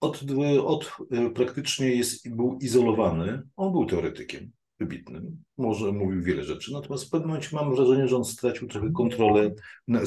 od, 0.00 0.24
od 0.64 0.96
e, 1.10 1.30
praktycznie 1.30 1.94
jest, 1.94 2.28
był 2.28 2.58
izolowany. 2.60 3.42
On 3.56 3.72
był 3.72 3.86
teoretykiem 3.86 4.52
wybitnym, 4.80 5.44
może 5.56 5.92
mówił 5.92 6.22
wiele 6.22 6.44
rzeczy, 6.44 6.72
natomiast 6.72 7.04
w 7.04 7.10
pewnym 7.10 7.28
momencie 7.28 7.56
mam 7.56 7.74
wrażenie, 7.74 8.08
że 8.08 8.16
on 8.16 8.24
stracił 8.24 8.68
trochę 8.68 8.92
kontrolę, 8.92 9.54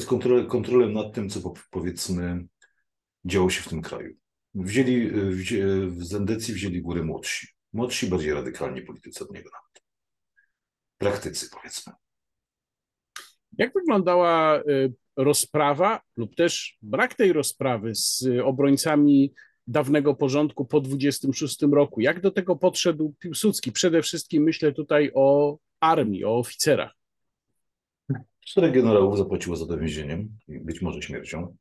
kontrolę, 0.06 0.46
kontrolę 0.46 0.88
nad 0.88 1.14
tym, 1.14 1.28
co 1.28 1.52
powiedzmy 1.70 2.46
działo 3.24 3.50
się 3.50 3.62
w 3.62 3.68
tym 3.68 3.82
kraju. 3.82 4.14
Wzięli, 4.54 5.10
wzię, 5.30 5.66
w 5.86 6.04
Zendecji 6.04 6.54
wzięli 6.54 6.82
górę 6.82 7.02
młodsi. 7.02 7.46
Młodsi, 7.72 8.06
bardziej 8.06 8.34
radykalni 8.34 8.82
politycy 8.82 9.24
od 9.24 9.30
niego 9.30 9.50
nawet. 9.52 9.84
Praktycy, 10.98 11.50
powiedzmy. 11.50 11.92
Jak 13.58 13.72
wyglądała 13.74 14.60
y, 14.60 14.94
rozprawa 15.16 16.00
lub 16.16 16.36
też 16.36 16.78
brak 16.82 17.14
tej 17.14 17.32
rozprawy 17.32 17.94
z 17.94 18.24
obrońcami 18.44 19.32
dawnego 19.66 20.14
porządku 20.14 20.64
po 20.64 20.80
26 20.80 21.62
roku. 21.62 22.00
Jak 22.00 22.20
do 22.20 22.30
tego 22.30 22.56
podszedł 22.56 23.14
Piłsudski? 23.18 23.72
Przede 23.72 24.02
wszystkim 24.02 24.42
myślę 24.42 24.72
tutaj 24.72 25.10
o 25.14 25.58
armii, 25.80 26.24
o 26.24 26.38
oficerach. 26.38 26.94
Czterech 28.40 28.72
generałów 28.72 29.18
zapłaciło 29.18 29.56
za 29.56 29.66
to 29.66 29.78
więzieniem, 29.78 30.38
być 30.48 30.82
może 30.82 31.02
śmiercią. 31.02 31.56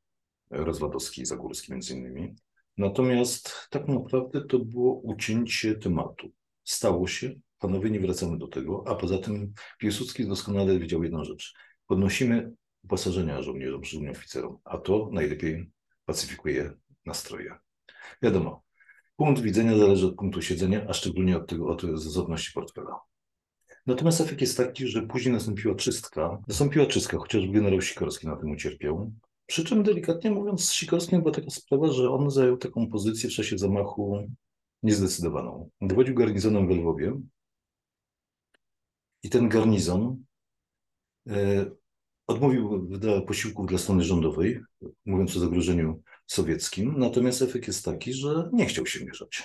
Rozwadowski 0.50 1.22
i 1.22 1.26
Zagórski 1.26 1.72
między 1.72 1.94
innymi. 1.94 2.36
Natomiast 2.78 3.68
tak 3.70 3.88
naprawdę 3.88 4.42
to 4.42 4.60
było 4.60 4.94
ucięcie 4.94 5.76
tematu. 5.76 6.32
Stało 6.64 7.08
się, 7.08 7.34
panowie 7.60 7.90
nie 7.90 8.00
wracamy 8.00 8.38
do 8.38 8.48
tego, 8.48 8.84
a 8.88 8.96
poza 8.96 9.18
tym 9.18 9.54
Piłsudski 9.80 10.28
doskonale 10.28 10.80
wiedział 10.80 11.04
jedną 11.04 11.24
rzecz. 11.24 11.54
Podnosimy 11.88 12.52
uposażenia 12.84 13.42
żołnierzom, 13.42 13.86
szczególnie 13.86 14.12
oficerom, 14.12 14.58
a 14.64 14.78
to 14.78 15.10
najlepiej 15.12 15.72
pacyfikuje 16.06 16.74
nastroje. 17.06 17.56
Wiadomo, 18.22 18.64
punkt 19.16 19.42
widzenia 19.42 19.78
zależy 19.78 20.08
od 20.08 20.16
punktu 20.16 20.42
siedzenia, 20.42 20.86
a 20.90 20.94
szczególnie 20.94 21.38
od, 21.38 21.50
tego, 21.50 21.68
od 21.68 21.82
zasobności 21.82 22.52
portfela. 22.54 23.00
Natomiast 23.86 24.22
efekt 24.22 24.42
jest 24.42 24.58
taki, 24.58 24.88
że 24.88 25.02
później 25.02 25.34
nastąpiła 25.34 25.76
czystka. 25.76 26.42
Nastąpiła 26.48 26.86
czystka, 26.86 27.18
chociażby 27.18 27.54
generał 27.54 27.82
Sikorski 27.82 28.28
na 28.28 28.36
tym 28.36 28.52
ucierpiał. 28.52 29.12
Przy 29.46 29.64
czym 29.64 29.84
delikatnie 29.84 30.32
mówiąc, 30.32 30.66
z 30.66 30.74
Sikorskim 30.74 31.22
była 31.22 31.34
taka 31.34 31.50
sprawa, 31.50 31.88
że 31.88 32.12
on 32.12 32.32
zajął 32.32 32.58
taką 32.58 32.88
pozycję 32.88 33.30
w 33.30 33.34
czasie 33.34 33.58
zamachu 33.58 34.28
niezdecydowaną. 34.84 35.70
Dowodził 35.82 36.16
garnizonem 36.16 36.68
w 36.68 36.72
Lwowie 36.72 37.14
i 39.24 39.30
ten 39.30 39.50
garnizon 39.50 40.24
e, 41.28 41.66
odmówił 42.28 42.90
posiłków 43.28 43.68
dla 43.68 43.78
strony 43.78 44.04
rządowej, 44.04 44.60
mówiąc 45.06 45.38
o 45.38 45.40
zagrożeniu 45.40 46.02
sowieckim, 46.32 46.94
natomiast 46.98 47.42
efekt 47.42 47.68
jest 47.68 47.86
taki, 47.86 48.14
że 48.14 48.50
nie 48.54 48.66
chciał 48.66 48.86
się 48.86 49.06
mierzać. 49.06 49.44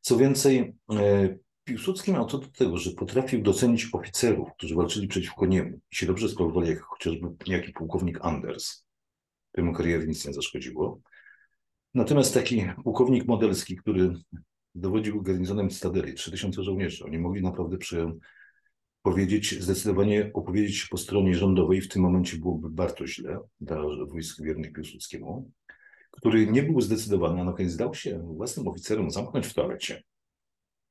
Co 0.00 0.16
więcej, 0.16 0.74
e, 0.92 1.38
Piłsudski 1.64 2.12
miał 2.12 2.26
to 2.26 2.38
do 2.38 2.46
tego, 2.46 2.78
że 2.78 2.90
potrafił 2.90 3.42
docenić 3.42 3.88
oficerów, 3.92 4.48
którzy 4.56 4.74
walczyli 4.74 5.08
przeciwko 5.08 5.46
niemu 5.46 5.80
i 5.92 5.96
się 5.96 6.06
dobrze 6.06 6.28
sprawowali, 6.28 6.68
jak 6.68 6.80
chociażby 6.80 7.28
niejaki 7.46 7.72
pułkownik 7.72 8.18
Anders, 8.22 8.84
któremu 9.52 9.72
kariery 9.72 10.06
nic 10.06 10.26
nie 10.26 10.32
zaszkodziło. 10.32 11.00
Natomiast 11.94 12.34
taki 12.34 12.66
pułkownik 12.84 13.26
modelski, 13.26 13.76
który 13.76 14.14
dowodził 14.74 15.22
garnizonem 15.22 15.70
Stadeli, 15.70 16.14
3000 16.14 16.62
żołnierzy, 16.62 17.04
oni 17.04 17.18
mogli 17.18 17.42
naprawdę 17.42 17.78
przy, 17.78 18.06
powiedzieć, 19.02 19.62
zdecydowanie 19.62 20.30
opowiedzieć 20.34 20.86
po 20.86 20.96
stronie 20.96 21.34
rządowej, 21.34 21.80
w 21.80 21.88
tym 21.88 22.02
momencie 22.02 22.36
byłoby 22.36 22.70
bardzo 22.70 23.06
źle 23.06 23.38
dla 23.60 23.82
wojsk 24.06 24.42
wiernych 24.42 24.72
Piłsudskiemu 24.72 25.50
który 26.18 26.46
nie 26.46 26.62
był 26.62 26.80
zdecydowany, 26.80 27.40
a 27.40 27.44
na 27.44 27.52
koniec 27.52 27.76
dał 27.76 27.94
się 27.94 28.18
własnym 28.36 28.68
oficerom 28.68 29.10
zamknąć 29.10 29.46
w 29.46 29.54
toalecie, 29.54 30.02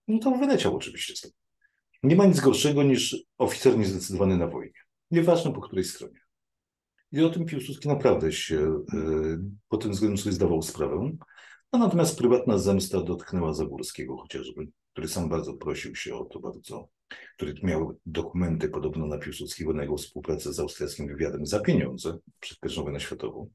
no 0.07 0.19
to 0.19 0.31
wyleciał 0.31 0.75
oczywiście 0.75 1.15
z 1.15 1.22
tego. 1.22 1.34
Nie 2.03 2.15
ma 2.15 2.25
nic 2.25 2.39
gorszego 2.39 2.84
niż 2.84 3.17
oficer 3.38 3.77
niezdecydowany 3.77 4.38
na 4.38 4.48
wojnie. 4.48 4.79
Nieważne 5.12 5.53
po 5.53 5.62
której 5.62 5.84
stronie. 5.84 6.19
I 7.12 7.24
o 7.24 7.29
tym 7.29 7.46
Piłsudski 7.46 7.88
naprawdę 7.88 8.31
się 8.31 8.84
y, 8.93 9.39
pod 9.69 9.84
tym 9.84 9.91
względem 9.91 10.17
sobie 10.17 10.34
zdawał 10.34 10.62
sprawę. 10.62 11.12
A 11.72 11.77
natomiast 11.77 12.17
prywatna 12.17 12.57
zemsta 12.57 13.01
dotknęła 13.01 13.53
Zagórskiego 13.53 14.17
chociażby, 14.17 14.67
który 14.93 15.07
sam 15.07 15.29
bardzo 15.29 15.53
prosił 15.53 15.96
się 15.96 16.15
o 16.15 16.25
to 16.25 16.39
bardzo, 16.39 16.89
który 17.36 17.53
miał 17.63 18.00
dokumenty 18.05 18.69
podobno 18.69 19.07
na 19.07 19.17
Piłsudskiego 19.17 19.74
na 19.74 19.81
jego 19.81 19.98
współpracę 19.98 20.53
z 20.53 20.60
austriackim 20.60 21.07
wywiadem 21.07 21.46
za 21.46 21.60
pieniądze 21.60 22.17
przed 22.39 22.57
I 22.72 22.75
wojną 22.75 23.00
światową. 23.00 23.50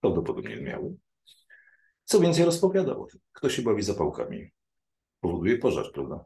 Prawdopodobnie 0.00 0.60
miał. 0.60 0.96
Co 2.06 2.20
więcej 2.20 2.44
rozpowiadał, 2.44 3.06
kto 3.32 3.48
się 3.48 3.62
bawi 3.62 3.82
zapałkami, 3.82 4.50
powoduje 5.20 5.58
pożar, 5.58 5.92
prawda? 5.94 6.24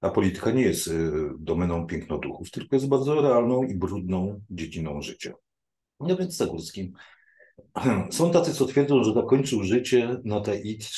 A 0.00 0.10
polityka 0.10 0.50
nie 0.50 0.62
jest 0.62 0.86
y, 0.86 1.12
domeną 1.38 1.86
pięknoduchów, 1.86 2.50
tylko 2.50 2.76
jest 2.76 2.88
bardzo 2.88 3.22
realną 3.22 3.62
i 3.62 3.74
brudną 3.74 4.40
dziedziną 4.50 5.02
życia. 5.02 5.34
No 6.00 6.16
więc 6.16 6.36
Zagórski. 6.36 6.92
Są 8.10 8.30
tacy, 8.30 8.54
co 8.54 8.66
twierdzą, 8.66 9.04
że 9.04 9.14
zakończył 9.14 9.62
życie 9.62 10.16
na 10.24 10.40
Tahiti, 10.40 10.88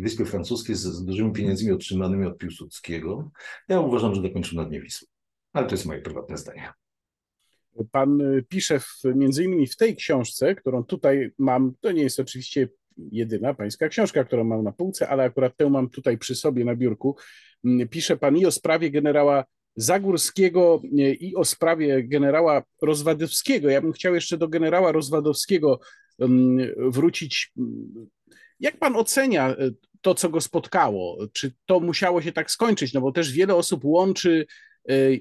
Wyspie 0.00 0.24
Francuskiej 0.24 0.76
z, 0.76 0.80
z 0.82 1.04
dużymi 1.04 1.32
pieniędzmi 1.32 1.72
otrzymanymi 1.72 2.26
od 2.26 2.38
Piłsudskiego. 2.38 3.30
Ja 3.68 3.80
uważam, 3.80 4.14
że 4.14 4.22
zakończył 4.22 4.58
na 4.58 4.64
dnie 4.64 4.80
Wisły. 4.80 5.08
Ale 5.52 5.66
to 5.66 5.74
jest 5.74 5.86
moje 5.86 6.00
prywatne 6.00 6.38
zdanie. 6.38 6.72
Pan 7.90 8.20
y, 8.20 8.44
pisze 8.48 8.80
w, 8.80 9.00
między 9.04 9.44
innymi 9.44 9.66
w 9.66 9.76
tej 9.76 9.96
książce, 9.96 10.54
którą 10.54 10.84
tutaj 10.84 11.30
mam, 11.38 11.74
to 11.80 11.92
nie 11.92 12.02
jest 12.02 12.20
oczywiście 12.20 12.68
jedyna 12.96 13.54
pańska 13.54 13.88
książka, 13.88 14.24
którą 14.24 14.44
mam 14.44 14.64
na 14.64 14.72
półce, 14.72 15.08
ale 15.08 15.24
akurat 15.24 15.56
tę 15.56 15.70
mam 15.70 15.90
tutaj 15.90 16.18
przy 16.18 16.34
sobie 16.34 16.64
na 16.64 16.76
biurku. 16.76 17.16
Mm, 17.64 17.88
pisze 17.88 18.16
pan 18.16 18.36
i 18.36 18.46
o 18.46 18.50
sprawie 18.50 18.90
generała 18.90 19.44
Zagórskiego 19.76 20.82
i 21.20 21.34
o 21.36 21.44
sprawie 21.44 22.04
generała 22.04 22.62
Rozwadowskiego. 22.82 23.70
Ja 23.70 23.80
bym 23.80 23.92
chciał 23.92 24.14
jeszcze 24.14 24.38
do 24.38 24.48
generała 24.48 24.92
Rozwadowskiego 24.92 25.80
mm, 26.18 26.90
wrócić. 26.90 27.52
Jak 28.60 28.78
pan 28.78 28.96
ocenia 28.96 29.48
e, 29.48 29.70
to, 30.00 30.14
co 30.14 30.28
go 30.28 30.40
spotkało? 30.40 31.26
Czy 31.32 31.52
to 31.66 31.80
musiało 31.80 32.22
się 32.22 32.32
tak 32.32 32.50
skończyć? 32.50 32.92
No 32.92 33.00
bo 33.00 33.12
też 33.12 33.32
wiele 33.32 33.54
osób 33.54 33.84
łączy 33.84 34.46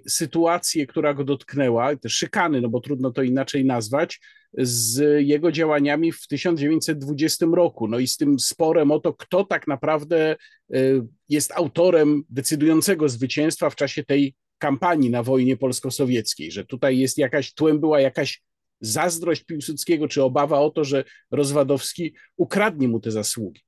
sytuację, 0.08 0.88
która 0.88 1.14
go 1.14 1.24
dotknęła, 1.24 1.96
te 1.96 2.10
szykany, 2.10 2.62
no 2.62 2.70
bo 2.70 2.80
trudno 2.80 3.12
to 3.12 3.22
inaczej 3.22 3.66
nazwać, 3.66 4.20
z 4.58 5.22
jego 5.26 5.52
działaniami 5.52 6.12
w 6.12 6.28
1920 6.28 7.46
roku. 7.54 7.88
No 7.88 8.00
i 8.00 8.08
z 8.08 8.18
tym 8.18 8.40
sporem 8.40 8.92
o 8.92 9.00
to, 9.00 9.14
kto 9.14 9.44
tak 9.44 9.68
naprawdę 9.68 10.36
e, 10.74 10.78
jest 11.30 11.52
autorem 11.52 12.24
decydującego 12.30 13.10
zwycięstwa 13.10 13.70
w 13.70 13.76
czasie 13.76 14.04
tej 14.04 14.36
kampanii 14.58 15.10
na 15.10 15.24
wojnie 15.24 15.58
polsko-sowieckiej, 15.58 16.52
że 16.52 16.66
tutaj 16.66 16.98
jest 16.98 17.18
jakaś, 17.18 17.54
tłem 17.54 17.80
była 17.80 18.00
jakaś 18.00 18.42
zazdrość 18.82 19.44
Piłsudskiego, 19.44 20.08
czy 20.08 20.24
obawa 20.24 20.60
o 20.60 20.70
to, 20.70 20.84
że 20.84 21.04
Rozwadowski 21.32 22.14
ukradnie 22.38 22.88
mu 22.88 23.00
te 23.00 23.12
zasługi. 23.12 23.62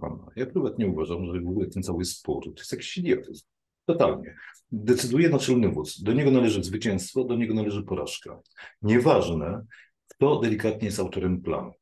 Pana. 0.00 0.26
Ja 0.36 0.46
prywatnie 0.46 0.86
uważam, 0.86 1.26
że 1.26 1.40
w 1.40 1.48
ogóle 1.48 1.66
ten 1.66 1.82
cały 1.82 2.04
spór 2.04 2.44
to 2.44 2.60
jest 2.60 2.72
jakiś 2.72 2.98
idiotyzm. 2.98 3.46
Totalnie. 3.86 4.34
Decyduje 4.72 5.28
naczelny 5.28 5.68
wódz. 5.68 6.02
Do 6.02 6.12
niego 6.12 6.30
należy 6.30 6.64
zwycięstwo, 6.64 7.24
do 7.24 7.36
niego 7.36 7.54
należy 7.54 7.82
porażka. 7.82 8.40
Nieważne, 8.82 9.66
kto 10.08 10.40
delikatnie 10.40 10.86
jest 10.86 11.00
autorem 11.00 11.42
planu. 11.42 11.72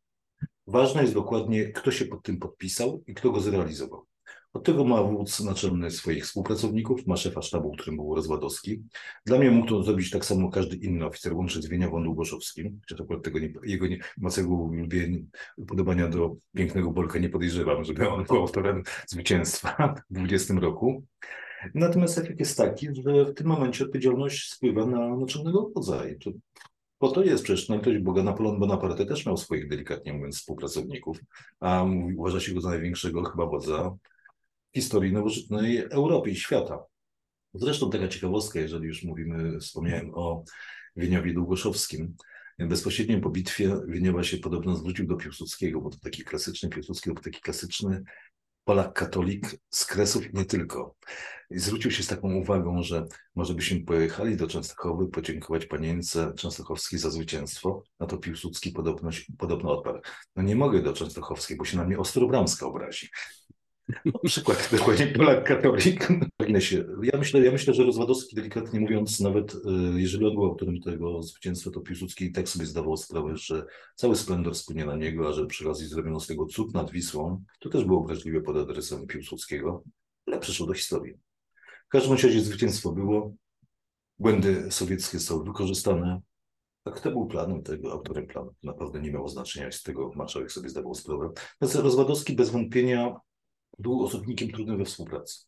Ważne 0.66 1.02
jest 1.02 1.14
dokładnie, 1.14 1.68
kto 1.68 1.90
się 1.90 2.06
pod 2.06 2.22
tym 2.22 2.38
podpisał 2.38 3.02
i 3.06 3.14
kto 3.14 3.30
go 3.30 3.40
zrealizował. 3.40 4.06
Od 4.52 4.64
tego 4.64 4.84
ma 4.84 5.02
wódz 5.02 5.40
naczelny 5.40 5.90
swoich 5.90 6.24
współpracowników, 6.24 7.06
ma 7.06 7.16
szefa 7.16 7.42
sztabu, 7.42 7.72
którym 7.72 7.96
był 7.96 8.14
Rozwadowski. 8.14 8.82
Dla 9.26 9.38
mnie 9.38 9.50
mógł 9.50 9.68
to 9.68 9.82
zrobić 9.82 10.10
tak 10.10 10.24
samo 10.24 10.50
każdy 10.50 10.76
inny 10.76 11.06
oficer, 11.06 11.34
łącznie 11.34 11.62
z 11.62 11.68
Wieniawą 11.68 12.02
Długoszowskim, 12.02 12.80
chociaż 12.80 13.00
akurat 13.00 13.22
tego 13.22 13.38
nie, 13.38 13.52
jego 13.62 13.86
nie, 13.86 13.98
mocnego 14.16 14.70
podobania 15.68 16.08
do 16.08 16.36
pięknego 16.56 16.90
Bolka 16.90 17.18
nie 17.18 17.28
podejrzewam, 17.28 17.84
żeby 17.84 18.08
on 18.08 18.24
był 18.24 18.36
autorem 18.36 18.82
zwycięstwa 19.06 19.94
w 20.10 20.14
20 20.14 20.54
roku. 20.54 21.04
Natomiast 21.74 22.18
efekt 22.18 22.40
jest 22.40 22.56
taki, 22.56 22.88
że 22.94 23.24
w 23.24 23.34
tym 23.34 23.46
momencie 23.46 23.84
odpowiedzialność 23.84 24.52
spływa 24.52 24.86
na 24.86 25.16
naczelnego 25.16 25.70
wodza 25.74 26.08
i 26.08 26.18
to 26.18 26.30
po 26.98 27.08
to 27.08 27.24
jest 27.24 27.44
przecież 27.44 27.68
na 27.68 27.76
litość 27.76 27.98
Boga 27.98 28.22
Napoleon 28.22 28.58
Bonaparte 28.58 29.06
też 29.06 29.26
miał 29.26 29.36
swoich, 29.36 29.68
delikatnie 29.68 30.12
mówiąc, 30.12 30.36
współpracowników, 30.36 31.18
a 31.60 31.84
uważa 32.16 32.40
się 32.40 32.54
go 32.54 32.60
za 32.60 32.68
największego 32.68 33.24
chyba 33.24 33.46
wodza 33.46 33.96
historii 34.74 35.12
nowożytnej 35.12 35.78
Europy 35.78 36.30
i 36.30 36.36
świata. 36.36 36.84
Zresztą 37.54 37.90
taka 37.90 38.08
ciekawostka, 38.08 38.60
jeżeli 38.60 38.86
już 38.86 39.04
mówimy, 39.04 39.60
wspomniałem 39.60 40.14
o 40.14 40.44
Wieniowie 40.96 41.34
Długoszowskim. 41.34 42.14
Bezpośrednio 42.58 43.20
po 43.20 43.30
bitwie 43.30 43.76
Wieniowa 43.88 44.22
się 44.22 44.36
podobno 44.36 44.76
zwrócił 44.76 45.06
do 45.06 45.16
Piłsudskiego, 45.16 45.80
bo 45.80 45.90
to 45.90 45.98
taki 45.98 46.24
klasyczny, 46.24 46.68
Piłsudski 46.68 47.14
to 47.14 47.22
taki 47.22 47.40
klasyczny 47.40 48.02
Polak 48.68 48.92
katolik 48.92 49.46
z 49.70 49.84
Kresów 49.84 50.34
i 50.34 50.36
nie 50.36 50.44
tylko. 50.44 50.94
I 51.50 51.58
zwrócił 51.58 51.90
się 51.90 52.02
z 52.02 52.06
taką 52.06 52.34
uwagą, 52.34 52.82
że 52.82 53.06
może 53.34 53.54
byśmy 53.54 53.80
pojechali 53.80 54.36
do 54.36 54.46
Częstochowy 54.46 55.08
podziękować 55.08 55.66
panience 55.66 56.32
Częstochowskiej 56.36 56.98
za 56.98 57.10
zwycięstwo. 57.10 57.82
Na 58.00 58.06
to 58.06 58.18
Piłsudski 58.18 58.70
podobno, 58.70 59.10
podobno 59.38 59.78
odparł. 59.78 60.00
No 60.36 60.42
nie 60.42 60.56
mogę 60.56 60.82
do 60.82 60.92
Częstochowskiej, 60.92 61.56
bo 61.56 61.64
się 61.64 61.76
na 61.76 61.84
mnie 61.84 61.98
Ostrobramska 61.98 62.66
obrazi. 62.66 63.08
Przykład 64.24 64.68
dokładnie 64.72 65.06
Polak 65.06 65.44
katolik. 65.44 66.08
Ja 67.02 67.18
myślę, 67.18 67.40
ja 67.40 67.52
myślę, 67.52 67.74
że 67.74 67.84
Rozwadowski, 67.84 68.36
delikatnie 68.36 68.80
mówiąc, 68.80 69.20
nawet 69.20 69.54
y, 69.54 69.58
jeżeli 69.96 70.26
on 70.26 70.34
był 70.34 70.44
autorem 70.44 70.80
tego 70.80 71.22
zwycięstwa, 71.22 71.70
to 71.70 71.80
Piłsudski 71.80 72.24
i 72.24 72.32
tak 72.32 72.48
sobie 72.48 72.66
zdawał 72.66 72.96
sprawę, 72.96 73.36
że 73.36 73.66
cały 73.94 74.16
splendor 74.16 74.54
spłynie 74.54 74.84
na 74.84 74.96
niego, 74.96 75.28
a 75.28 75.32
że 75.32 75.46
przy 75.46 75.64
okazji 75.64 75.86
zrobiono 75.86 76.20
z 76.20 76.26
tego 76.26 76.46
cud 76.46 76.74
nad 76.74 76.90
Wisłą, 76.90 77.44
to 77.60 77.68
też 77.68 77.84
było 77.84 78.00
obraźliwe 78.00 78.40
pod 78.40 78.56
adresem 78.56 79.06
Piłsudskiego, 79.06 79.82
ale 80.26 80.38
przeszło 80.38 80.66
do 80.66 80.74
historii. 80.74 81.14
W 81.86 81.88
każdym 81.88 82.12
razie 82.12 82.40
zwycięstwo 82.40 82.92
było, 82.92 83.34
błędy 84.18 84.70
sowieckie 84.70 85.18
są 85.18 85.44
wykorzystane, 85.44 86.20
tak, 86.84 86.94
kto 86.94 87.10
był 87.10 87.26
planem 87.26 87.62
tego, 87.62 87.92
autorem 87.92 88.26
planu? 88.26 88.54
Naprawdę 88.62 89.00
nie 89.00 89.12
miało 89.12 89.28
znaczenia, 89.28 89.72
z 89.72 89.82
tego 89.82 90.12
marszałek 90.16 90.52
sobie 90.52 90.68
zdawał 90.68 90.94
sprawę. 90.94 91.30
Natomiast 91.60 91.84
Rozwadowski 91.84 92.32
bez 92.32 92.50
wątpienia 92.50 93.14
był 93.78 94.04
osobnikiem 94.04 94.50
trudnym 94.50 94.78
we 94.78 94.84
współpracy. 94.84 95.44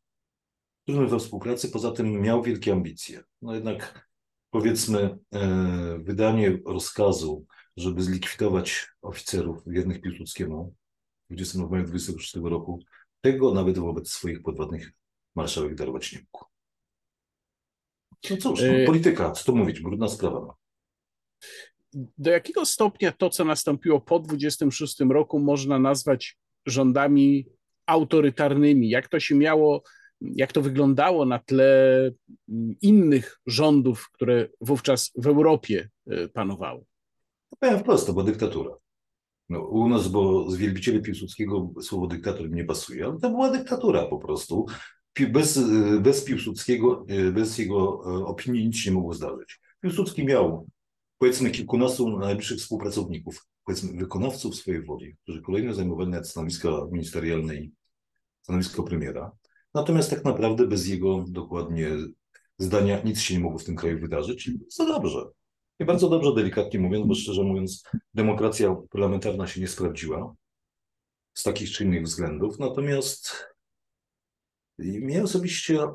Trudnym 0.87 1.09
we 1.09 1.19
współpracy, 1.19 1.69
poza 1.69 1.93
tym 1.93 2.21
miał 2.21 2.43
wielkie 2.43 2.73
ambicje. 2.73 3.23
No 3.43 3.55
jednak 3.55 4.11
powiedzmy 4.51 5.19
e, 5.35 5.99
wydanie 5.99 6.59
rozkazu, 6.67 7.47
żeby 7.77 8.03
zlikwidować 8.03 8.89
oficerów 9.03 9.63
wiernych 9.67 10.01
Piłsudskiemu 10.01 10.75
w 11.31 11.35
20 11.35 11.59
maja 11.59 11.85
26 11.85 12.37
roku, 12.43 12.83
tego 13.21 13.55
nawet 13.55 13.79
wobec 13.79 14.11
swoich 14.11 14.43
podwładnych 14.43 14.93
marszałek 15.35 15.75
darować 15.75 16.13
nie 16.13 16.19
mógł. 16.19 16.45
No 18.31 18.37
cóż, 18.37 18.61
no, 18.61 18.67
e, 18.67 18.87
polityka, 18.87 19.31
co 19.31 19.45
tu 19.45 19.57
mówić, 19.57 19.81
brudna 19.81 20.09
sprawa. 20.09 20.55
Do 22.19 22.31
jakiego 22.31 22.67
stopnia 22.67 23.13
to, 23.13 23.31
co 23.31 23.45
nastąpiło 23.45 24.01
po 24.01 24.21
26 24.21 25.01
roku, 25.01 25.39
można 25.39 25.79
nazwać 25.79 26.39
rządami 26.67 27.47
autorytarnymi, 27.91 28.91
jak 28.91 29.09
to 29.09 29.21
się 29.21 29.35
miało, 29.35 29.83
jak 30.21 30.53
to 30.53 30.63
wyglądało 30.63 31.25
na 31.25 31.39
tle 31.39 32.11
innych 32.83 33.41
rządów, 33.47 34.09
które 34.13 34.49
wówczas 34.61 35.11
w 35.17 35.27
Europie 35.27 35.89
e, 36.07 36.29
panowały? 36.29 36.85
Powiem 37.61 37.79
wprost, 37.79 38.07
to 38.07 38.13
była 38.13 38.25
dyktatura. 38.25 38.71
No, 39.49 39.61
u 39.61 39.89
nas, 39.89 40.09
bo 40.09 40.51
z 40.51 40.57
wielbicieli 40.57 41.03
Piłsudskiego 41.03 41.73
słowo 41.83 42.07
dyktator 42.07 42.51
nie 42.51 42.65
pasuje, 42.65 43.05
ale 43.05 43.19
to 43.19 43.31
była 43.31 43.51
dyktatura 43.51 44.07
po 44.07 44.19
prostu. 44.19 44.67
Bez, 45.31 45.57
e, 45.57 46.01
bez 46.01 46.25
Piłsudskiego, 46.25 47.05
e, 47.09 47.33
bez 47.33 47.59
jego 47.59 48.01
opinii 48.27 48.67
nic 48.67 48.87
nie 48.87 48.93
mogło 48.93 49.15
zdarzyć. 49.15 49.61
Piłsudski 49.81 50.25
miał 50.25 50.67
powiedzmy 51.19 51.51
kilkunastu 51.51 52.19
najbliższych 52.19 52.59
współpracowników, 52.59 53.47
powiedzmy 53.65 53.99
wykonawców 53.99 54.57
swojej 54.57 54.83
woli, 54.83 55.17
którzy 55.23 55.43
kolejno 55.43 55.75
zajmowali 55.75 56.11
nawet 56.11 56.29
stanowiska 56.29 56.69
ministerialne 56.93 57.57
i 57.57 57.73
stanowisko 58.51 58.83
premiera. 58.83 59.33
Natomiast 59.75 60.11
tak 60.11 60.25
naprawdę 60.25 60.67
bez 60.67 60.87
jego 60.87 61.25
dokładnie 61.29 61.89
zdania 62.59 63.03
nic 63.03 63.21
się 63.21 63.35
nie 63.35 63.41
mogło 63.41 63.59
w 63.59 63.65
tym 63.65 63.77
kraju 63.77 64.01
wydarzyć. 64.01 64.51
Co 64.69 64.87
dobrze. 64.87 65.25
I 65.81 65.85
bardzo 65.85 66.09
dobrze, 66.09 66.35
delikatnie 66.35 66.81
mówiąc, 66.81 67.07
bo 67.07 67.15
szczerze 67.15 67.43
mówiąc, 67.43 67.85
demokracja 68.15 68.77
parlamentarna 68.91 69.47
się 69.47 69.61
nie 69.61 69.69
sprawdziła 69.69 70.35
z 71.35 71.43
takich 71.43 71.71
czy 71.71 71.85
innych 71.85 72.03
względów. 72.03 72.59
Natomiast 72.59 73.47
mnie 74.79 75.23
osobiście 75.23 75.87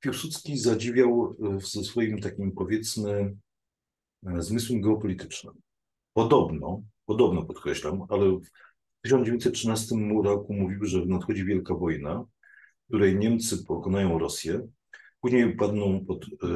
Piłsudski 0.00 0.58
zadziwiał 0.58 1.36
ze 1.58 1.84
swoim 1.84 2.20
takim, 2.20 2.52
powiedzmy, 2.52 3.36
zmysłem 4.38 4.80
geopolitycznym. 4.80 5.54
Podobno, 6.12 6.82
podobno 7.06 7.44
podkreślam, 7.44 8.06
ale 8.08 8.38
w 9.02 9.04
1913 9.04 9.94
roku 10.24 10.54
mówił, 10.54 10.84
że 10.84 11.06
nadchodzi 11.06 11.44
wielka 11.44 11.74
wojna, 11.74 12.24
w 12.84 12.88
której 12.88 13.18
Niemcy 13.18 13.64
pokonają 13.64 14.18
Rosję, 14.18 14.68
później 15.20 15.54
upadną 15.54 16.04
pod 16.04 16.24
e, 16.24 16.46
e, 16.46 16.48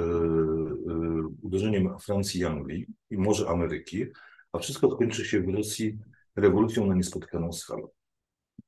uderzeniem 1.42 1.98
Francji 1.98 2.40
i 2.40 2.44
Anglii 2.44 2.86
i 3.10 3.18
może 3.18 3.48
Ameryki, 3.48 4.04
a 4.52 4.58
wszystko 4.58 4.90
skończy 4.90 5.24
się 5.24 5.40
w 5.40 5.48
Rosji 5.48 5.98
rewolucją 6.36 6.86
na 6.86 6.94
niespotkaną 6.94 7.52
skalę. 7.52 7.86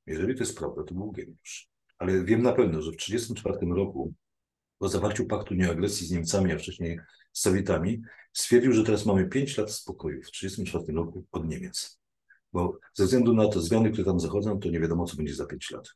Jeżeli 0.06 0.34
to 0.34 0.40
jest 0.40 0.58
prawda, 0.58 0.84
to 0.84 0.94
był 0.94 1.12
geniusz. 1.12 1.68
Ale 1.98 2.24
wiem 2.24 2.42
na 2.42 2.52
pewno, 2.52 2.82
że 2.82 2.92
w 2.92 2.96
1934 2.96 3.74
roku 3.74 4.14
po 4.78 4.88
zawarciu 4.88 5.26
paktu 5.26 5.54
nieagresji 5.54 6.06
z 6.06 6.10
Niemcami, 6.10 6.52
a 6.52 6.58
wcześniej 6.58 7.00
z 7.32 7.40
Sowietami, 7.40 8.02
stwierdził, 8.32 8.72
że 8.72 8.84
teraz 8.84 9.06
mamy 9.06 9.28
5 9.28 9.58
lat 9.58 9.72
spokoju 9.72 10.22
w 10.22 10.30
1934 10.30 10.96
roku 10.96 11.26
od 11.32 11.48
Niemiec. 11.48 11.98
Bo 12.52 12.78
ze 12.94 13.04
względu 13.04 13.34
na 13.34 13.48
te 13.48 13.60
zmiany, 13.60 13.90
które 13.90 14.04
tam 14.04 14.20
zachodzą, 14.20 14.60
to 14.60 14.70
nie 14.70 14.80
wiadomo, 14.80 15.04
co 15.04 15.16
będzie 15.16 15.34
za 15.34 15.46
pięć 15.46 15.70
lat. 15.70 15.88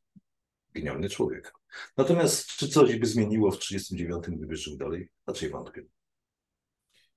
Genialny 0.75 1.09
człowiek. 1.09 1.53
Natomiast 1.97 2.47
czy 2.47 2.69
coś 2.69 2.97
by 2.97 3.07
zmieniło 3.07 3.51
w 3.51 3.59
1939, 3.59 4.39
gdyby 4.39 4.57
żył 4.57 4.77
dalej? 4.77 5.09
Raczej 5.27 5.51
wątpię. 5.51 5.85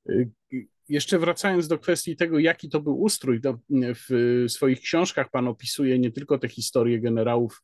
Y, 0.10 0.32
jeszcze 0.90 1.20
wracając 1.20 1.68
do 1.68 1.80
kwestii 1.80 2.16
tego, 2.16 2.40
jaki 2.40 2.70
to 2.70 2.82
był 2.82 3.02
ustrój, 3.02 3.42
to 3.42 3.60
w 3.70 4.46
swoich 4.48 4.82
książkach 4.82 5.32
pan 5.32 5.48
opisuje 5.48 6.00
nie 6.00 6.12
tylko 6.12 6.38
te 6.38 6.50
historie 6.50 7.00
generałów 7.00 7.62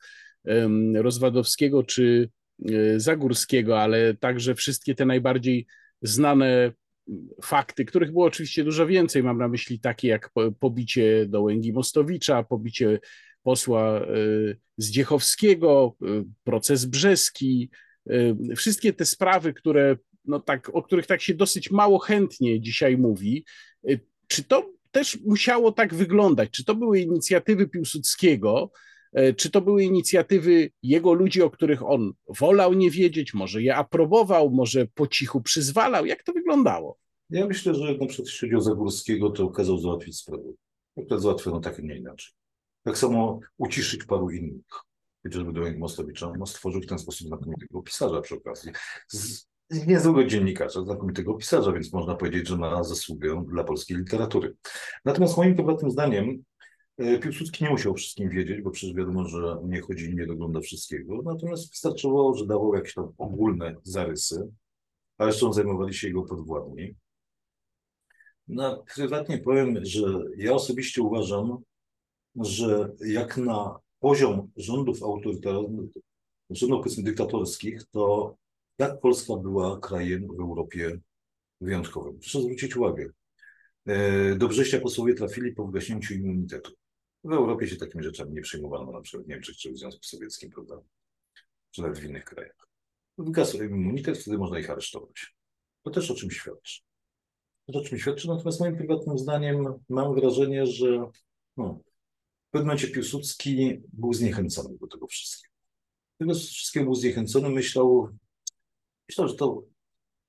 Rozwadowskiego 0.96 1.84
czy 1.84 2.30
y, 2.70 3.00
Zagórskiego, 3.00 3.82
ale 3.82 4.14
także 4.14 4.56
wszystkie 4.56 4.96
te 4.96 5.06
najbardziej 5.06 5.68
znane 6.02 6.72
fakty, 7.44 7.86
których 7.86 8.12
było 8.12 8.26
oczywiście 8.26 8.64
dużo 8.64 8.88
więcej. 8.88 9.24
Mam 9.24 9.38
na 9.38 9.48
myśli 9.48 9.80
takie 9.80 10.08
jak 10.08 10.32
pobicie 10.60 11.26
Dołęgi 11.26 11.74
Mostowicza, 11.74 12.44
pobicie 12.44 13.00
posła 13.44 14.02
y, 14.02 14.58
Zdziechowskiego, 14.78 15.96
y, 16.02 16.24
proces 16.44 16.86
brzeski, 16.86 17.70
y, 18.12 18.56
wszystkie 18.56 18.94
te 18.94 19.06
sprawy, 19.06 19.54
które, 19.54 19.98
no 20.26 20.40
tak, 20.40 20.70
o 20.74 20.84
których 20.84 21.08
tak 21.08 21.22
się 21.22 21.34
dosyć 21.34 21.72
mało 21.72 22.00
chętnie 22.00 22.62
dzisiaj 22.62 22.98
mówi. 22.98 23.46
Czy 24.28 24.44
to 24.44 24.74
też 24.92 25.20
musiało 25.26 25.72
tak 25.72 25.94
wyglądać? 25.94 26.50
Czy 26.50 26.66
to 26.66 26.76
były 26.76 27.00
inicjatywy 27.00 27.68
Piłsudskiego? 27.68 28.72
Czy 29.38 29.52
to 29.52 29.62
były 29.62 29.84
inicjatywy 29.84 30.72
jego 30.84 31.14
ludzi, 31.14 31.42
o 31.42 31.50
których 31.50 31.84
on 31.84 32.14
wolał 32.40 32.74
nie 32.74 32.92
wiedzieć, 32.92 33.34
może 33.34 33.62
je 33.62 33.76
aprobował, 33.76 34.50
może 34.50 34.88
po 34.88 35.08
cichu 35.08 35.42
przyzwalał? 35.42 36.06
Jak 36.06 36.24
to 36.24 36.34
wyglądało? 36.34 36.98
Ja 37.30 37.48
myślę, 37.48 37.76
że 37.76 37.98
na 37.98 38.06
przykład 38.06 38.54
o 38.58 38.62
Zagórskiego, 38.62 39.30
to 39.30 39.50
kazał 39.50 39.78
załatwić 39.78 40.18
sprawę. 40.18 40.44
Akurat 40.98 41.22
załatwiono 41.22 41.60
tak, 41.60 41.84
nie 41.84 41.98
inaczej. 41.98 42.34
Tak 42.84 42.98
samo 42.98 43.40
uciszyć 43.58 44.04
paru 44.04 44.30
innych. 44.30 44.66
Chociażby 45.24 45.54
do 45.54 45.62
Mostowicza. 45.78 46.28
On 46.28 46.46
stworzył 46.46 46.82
w 46.82 46.86
ten 46.86 47.00
sposób 47.00 47.28
znakomitego 47.28 47.82
pisarza 47.82 48.22
przy 48.22 48.36
okazji. 48.36 48.72
Z, 49.08 49.48
niezłego 49.88 50.24
dziennikarza, 50.24 50.82
znakomitego 50.82 51.34
pisarza, 51.34 51.72
więc 51.72 51.94
można 51.94 52.16
powiedzieć, 52.16 52.48
że 52.48 52.58
ma 52.58 52.84
zasługę 52.84 53.46
dla 53.48 53.64
polskiej 53.64 53.98
literatury. 53.98 54.56
Natomiast 55.06 55.38
moim 55.38 55.56
prywatnym 55.56 55.92
zdaniem 55.92 56.44
E, 56.44 56.51
Piłsudski 57.22 57.64
nie 57.64 57.70
musiał 57.70 57.94
wszystkim 57.94 58.30
wiedzieć, 58.30 58.62
bo 58.62 58.72
przecież 58.72 58.96
wiadomo, 58.96 59.28
że 59.28 59.58
nie 59.64 59.82
chodzi 59.82 60.06
i 60.06 60.16
nie 60.16 60.28
dogląda 60.28 60.60
wszystkiego. 60.60 61.22
Natomiast 61.26 61.70
wystarczyło, 61.70 62.36
że 62.36 62.46
dawał 62.46 62.76
jakieś 62.76 62.94
tam 62.94 63.14
ogólne 63.18 63.76
zarysy, 63.84 64.52
a 65.18 65.24
zresztą 65.24 65.54
zajmowali 65.54 65.94
się 65.94 66.08
jego 66.08 66.24
podwładni. 66.24 66.96
No, 68.48 68.84
prywatnie 68.96 69.38
powiem, 69.38 69.86
że 69.86 70.02
ja 70.38 70.54
osobiście 70.54 71.02
uważam, 71.02 71.58
że 72.36 72.92
jak 73.06 73.38
na 73.38 73.80
poziom 74.00 74.52
rządów 74.58 75.04
autorytarnych, 75.04 75.90
rządów 76.50 76.84
powiedzmy 76.84 77.04
dyktatorskich, 77.04 77.84
to 77.92 78.36
jak 78.80 79.00
Polska 79.00 79.36
była 79.36 79.80
krajem 79.80 80.28
w 80.28 80.40
Europie 80.40 81.00
wyjątkowym. 81.62 82.20
Proszę 82.20 82.42
zwrócić 82.42 82.76
uwagę. 82.76 83.10
E, 83.86 84.36
do 84.36 84.48
Brześcia 84.48 84.80
posłowie 84.80 85.14
trafili 85.14 85.52
po 85.52 85.66
wygaśnięciu 85.66 86.14
immunitetu. 86.14 86.72
W 87.24 87.34
Europie 87.34 87.68
się 87.68 87.76
takimi 87.76 88.04
rzeczami 88.04 88.34
nie 88.34 88.42
przejmowano, 88.42 88.92
na 88.92 89.02
przykład 89.02 89.26
w 89.26 89.30
Niemczech 89.30 89.58
czy 89.58 89.72
w 89.72 89.78
Związku 89.78 90.04
Sowieckim, 90.04 90.50
prawda? 90.50 90.82
Czy 91.72 91.82
nawet 91.82 92.00
w 92.00 92.04
innych 92.04 92.26
krajach. 92.26 92.68
Wygasł 93.18 93.64
immunitet, 93.64 94.18
wtedy 94.18 94.38
można 94.38 94.60
ich 94.60 94.70
aresztować. 94.70 95.36
To 95.84 95.92
też 95.92 96.12
o 96.12 96.16
czym 96.16 96.32
świadczy. 96.32 96.82
To 97.74 97.80
o 97.80 97.84
czym 97.84 97.98
świadczy, 97.98 98.28
natomiast 98.28 98.60
moim 98.60 98.78
prywatnym 98.78 99.18
zdaniem 99.18 99.66
mam 99.90 100.16
wrażenie, 100.16 100.66
że 100.66 101.10
no, 101.58 101.80
w 102.48 102.52
pewnym 102.52 102.68
momencie 102.68 102.88
Piłsudski 102.88 103.82
był 103.94 104.14
zniechęcony 104.14 104.78
do 104.78 104.88
tego 104.88 105.08
wszystkiego. 105.08 105.54
Tego 106.18 106.34
wszystkiego 106.34 106.86
był 106.86 106.96
zniechęcony, 106.96 107.50
myślał, 107.50 108.10
myślał, 109.10 109.28
że 109.28 109.36
to 109.36 109.64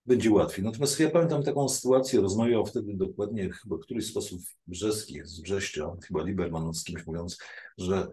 będzie 0.07 0.31
łatwiej. 0.31 0.65
Natomiast 0.65 1.01
ja 1.01 1.11
pamiętam 1.11 1.43
taką 1.43 1.69
sytuację, 1.69 2.21
rozmawiał 2.21 2.67
wtedy 2.67 2.95
dokładnie 2.95 3.51
chyba 3.51 3.79
któryś 3.79 4.07
z 4.07 4.13
posłów 4.13 4.41
brzeskich 4.67 5.27
z 5.27 5.41
Brześcia, 5.41 5.93
chyba 6.07 6.23
Liberman 6.23 6.75
z 6.75 6.85
kimś 6.85 7.07
mówiąc, 7.07 7.39
że 7.79 8.09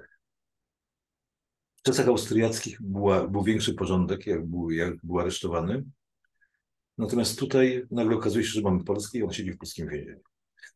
w 1.77 1.81
czasach 1.81 2.07
austriackich 2.07 2.81
była, 2.81 3.27
był 3.27 3.43
większy 3.43 3.73
porządek, 3.73 4.27
jak 4.27 4.47
był, 4.47 4.71
jak 4.71 5.05
był 5.05 5.19
aresztowany. 5.19 5.83
Natomiast 6.97 7.39
tutaj 7.39 7.85
nagle 7.91 8.15
okazuje 8.15 8.45
się, 8.45 8.51
że 8.51 8.61
mamy 8.61 8.83
Polskę 8.83 9.17
i 9.17 9.23
on 9.23 9.33
siedzi 9.33 9.51
w 9.51 9.57
polskim 9.57 9.89
więzieniu. 9.89 10.19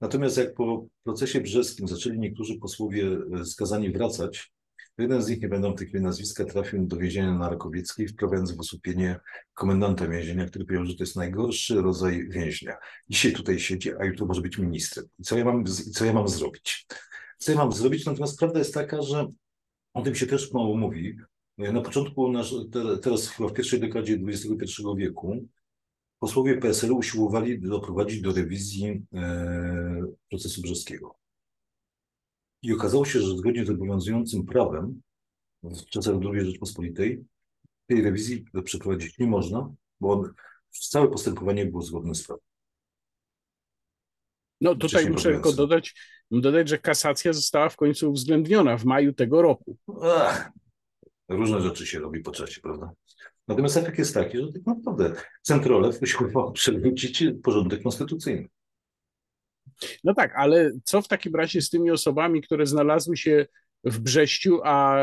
Natomiast 0.01 0.37
jak 0.37 0.53
po 0.53 0.87
procesie 1.03 1.41
brzeskim 1.41 1.87
zaczęli 1.87 2.19
niektórzy 2.19 2.59
posłowie 2.59 3.17
e, 3.41 3.45
skazani 3.45 3.91
wracać, 3.91 4.53
Jeden 4.97 5.21
z 5.21 5.29
nich, 5.29 5.41
nie 5.41 5.47
będą 5.47 5.73
tych 5.73 5.93
nazwiska, 5.93 6.45
trafił 6.45 6.85
do 6.87 6.97
więzienia 6.97 7.33
na 7.33 7.49
Rakowieckiej, 7.49 8.07
wprawiając 8.07 8.51
w 8.51 8.59
osłupienie 8.59 9.19
komendanta 9.53 10.07
więzienia, 10.07 10.45
który 10.45 10.65
powiedział, 10.65 10.85
że 10.85 10.95
to 10.95 11.03
jest 11.03 11.15
najgorszy 11.15 11.81
rodzaj 11.81 12.29
więźnia. 12.29 12.77
Dzisiaj 13.09 13.33
tutaj 13.33 13.59
siedzi, 13.59 13.91
a 13.99 14.05
jutro 14.05 14.25
może 14.25 14.41
być 14.41 14.57
ministrem. 14.57 15.05
I 15.19 15.23
co 15.23 15.37
ja 15.37 15.45
mam, 15.45 15.65
co 15.65 16.05
ja 16.05 16.13
mam 16.13 16.27
zrobić? 16.27 16.87
Co 17.37 17.51
ja 17.51 17.57
mam 17.57 17.71
zrobić? 17.71 18.05
Natomiast 18.05 18.39
prawda 18.39 18.59
jest 18.59 18.73
taka, 18.73 19.01
że 19.01 19.31
o 19.93 20.01
tym 20.01 20.15
się 20.15 20.27
też 20.27 20.51
mało 20.51 20.77
mówi. 20.77 21.17
Na 21.57 21.81
początku, 21.81 22.31
nasz, 22.31 22.55
teraz 23.01 23.29
chyba 23.29 23.49
w 23.49 23.53
pierwszej 23.53 23.79
dekadzie 23.79 24.19
XXI 24.27 24.83
wieku, 24.97 25.47
posłowie 26.19 26.57
PSL 26.57 26.91
usiłowali 26.91 27.61
doprowadzić 27.61 28.21
do 28.21 28.33
rewizji 28.33 29.05
e, 29.13 30.05
procesu 30.29 30.61
brzeskiego. 30.61 31.22
I 32.63 32.73
okazało 32.73 33.05
się, 33.05 33.19
że 33.19 33.37
zgodnie 33.37 33.65
z 33.65 33.69
obowiązującym 33.69 34.45
prawem 34.45 35.01
w 35.63 35.85
czasach 35.85 36.15
II 36.33 36.45
Rzeczpospolitej 36.45 37.25
tej 37.87 38.01
rewizji 38.01 38.45
przeprowadzić 38.63 39.17
nie 39.17 39.27
można, 39.27 39.73
bo 39.99 40.23
całe 40.69 41.07
postępowanie 41.07 41.65
było 41.65 41.81
zgodne 41.81 42.15
z 42.15 42.23
prawem. 42.23 42.45
No 44.61 44.75
tutaj 44.75 45.09
muszę 45.09 45.31
tylko 45.31 45.53
dodać, 45.53 45.95
dodać, 46.31 46.69
że 46.69 46.77
kasacja 46.77 47.33
została 47.33 47.69
w 47.69 47.75
końcu 47.75 48.11
uwzględniona 48.11 48.77
w 48.77 48.85
maju 48.85 49.13
tego 49.13 49.41
roku. 49.41 49.77
Ach, 50.01 50.51
różne 51.29 51.61
rzeczy 51.61 51.87
się 51.87 51.99
robi 51.99 52.19
po 52.19 52.31
czasie, 52.31 52.61
prawda? 52.61 52.91
Natomiast 53.47 53.77
efekt 53.77 53.97
jest 53.97 54.13
taki, 54.13 54.37
że 54.37 54.53
tak 54.53 54.65
naprawdę 54.65 55.13
centrole 55.41 55.89
usiłował 56.01 56.51
przywrócić 56.51 57.23
porządek 57.43 57.83
konstytucyjny. 57.83 58.49
No 60.03 60.13
tak, 60.13 60.33
ale 60.35 60.71
co 60.83 61.01
w 61.01 61.07
takim 61.07 61.35
razie 61.35 61.61
z 61.61 61.69
tymi 61.69 61.91
osobami, 61.91 62.41
które 62.41 62.65
znalazły 62.65 63.17
się 63.17 63.45
w 63.83 63.99
Brześciu, 63.99 64.59
a 64.63 64.97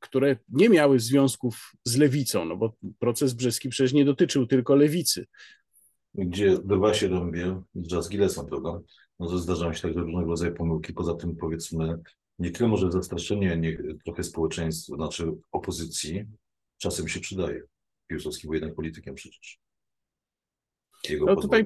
które 0.00 0.36
nie 0.48 0.68
miały 0.68 1.00
związków 1.00 1.72
z 1.84 1.96
lewicą, 1.96 2.44
no 2.44 2.56
bo 2.56 2.72
proces 2.98 3.34
brzeski 3.34 3.68
przecież 3.68 3.92
nie 3.92 4.04
dotyczył 4.04 4.46
tylko 4.46 4.76
lewicy. 4.76 5.26
Gdzie 6.14 6.58
bywa 6.64 6.94
się 6.94 7.08
rąbie 7.08 7.62
jazz 7.82 8.08
Gillesem, 8.08 8.46
prawda? 8.46 8.80
No 9.20 9.28
to 9.28 9.38
zdarzają 9.38 9.72
się 9.72 9.82
także 9.82 10.00
różnego 10.00 10.30
rodzaju 10.30 10.54
pomyłki. 10.54 10.92
Poza 10.92 11.14
tym 11.14 11.36
powiedzmy, 11.36 11.98
nie 12.38 12.50
tyle 12.50 12.68
może 12.68 12.92
zastraszenie 12.92 13.56
nie, 13.56 13.78
trochę 14.04 14.24
społeczeństwa, 14.24 14.96
znaczy 14.96 15.32
opozycji, 15.52 16.24
czasem 16.78 17.08
się 17.08 17.20
przydaje. 17.20 17.62
Piłsudski 18.06 18.46
był 18.46 18.54
jednak 18.54 18.74
politykiem 18.74 19.14
przecież. 19.14 19.58
Jego 21.08 21.26
no 21.26 21.36
tutaj, 21.36 21.64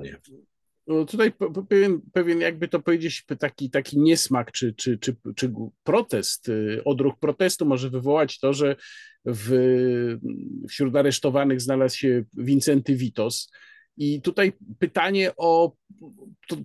no 0.87 1.05
tutaj 1.05 1.33
pewien, 1.69 2.01
pewien, 2.13 2.41
jakby 2.41 2.69
to 2.69 2.81
powiedzieć, 2.81 3.25
taki, 3.39 3.71
taki 3.71 3.99
niesmak 3.99 4.53
czy, 4.53 4.75
czy, 4.75 4.99
czy, 4.99 5.17
czy 5.37 5.53
protest, 5.85 6.49
y, 6.49 6.83
odruch 6.85 7.19
protestu 7.19 7.67
może 7.67 7.91
wywołać 7.91 8.39
to, 8.39 8.53
że 8.53 8.77
w, 9.25 10.19
wśród 10.69 10.97
aresztowanych 10.97 11.61
znalazł 11.61 11.97
się 11.97 12.25
Wincenty 12.37 12.97
Witos. 12.97 13.51
I 13.97 14.23
tutaj 14.23 14.53
pytanie 14.79 15.33
o 15.37 15.73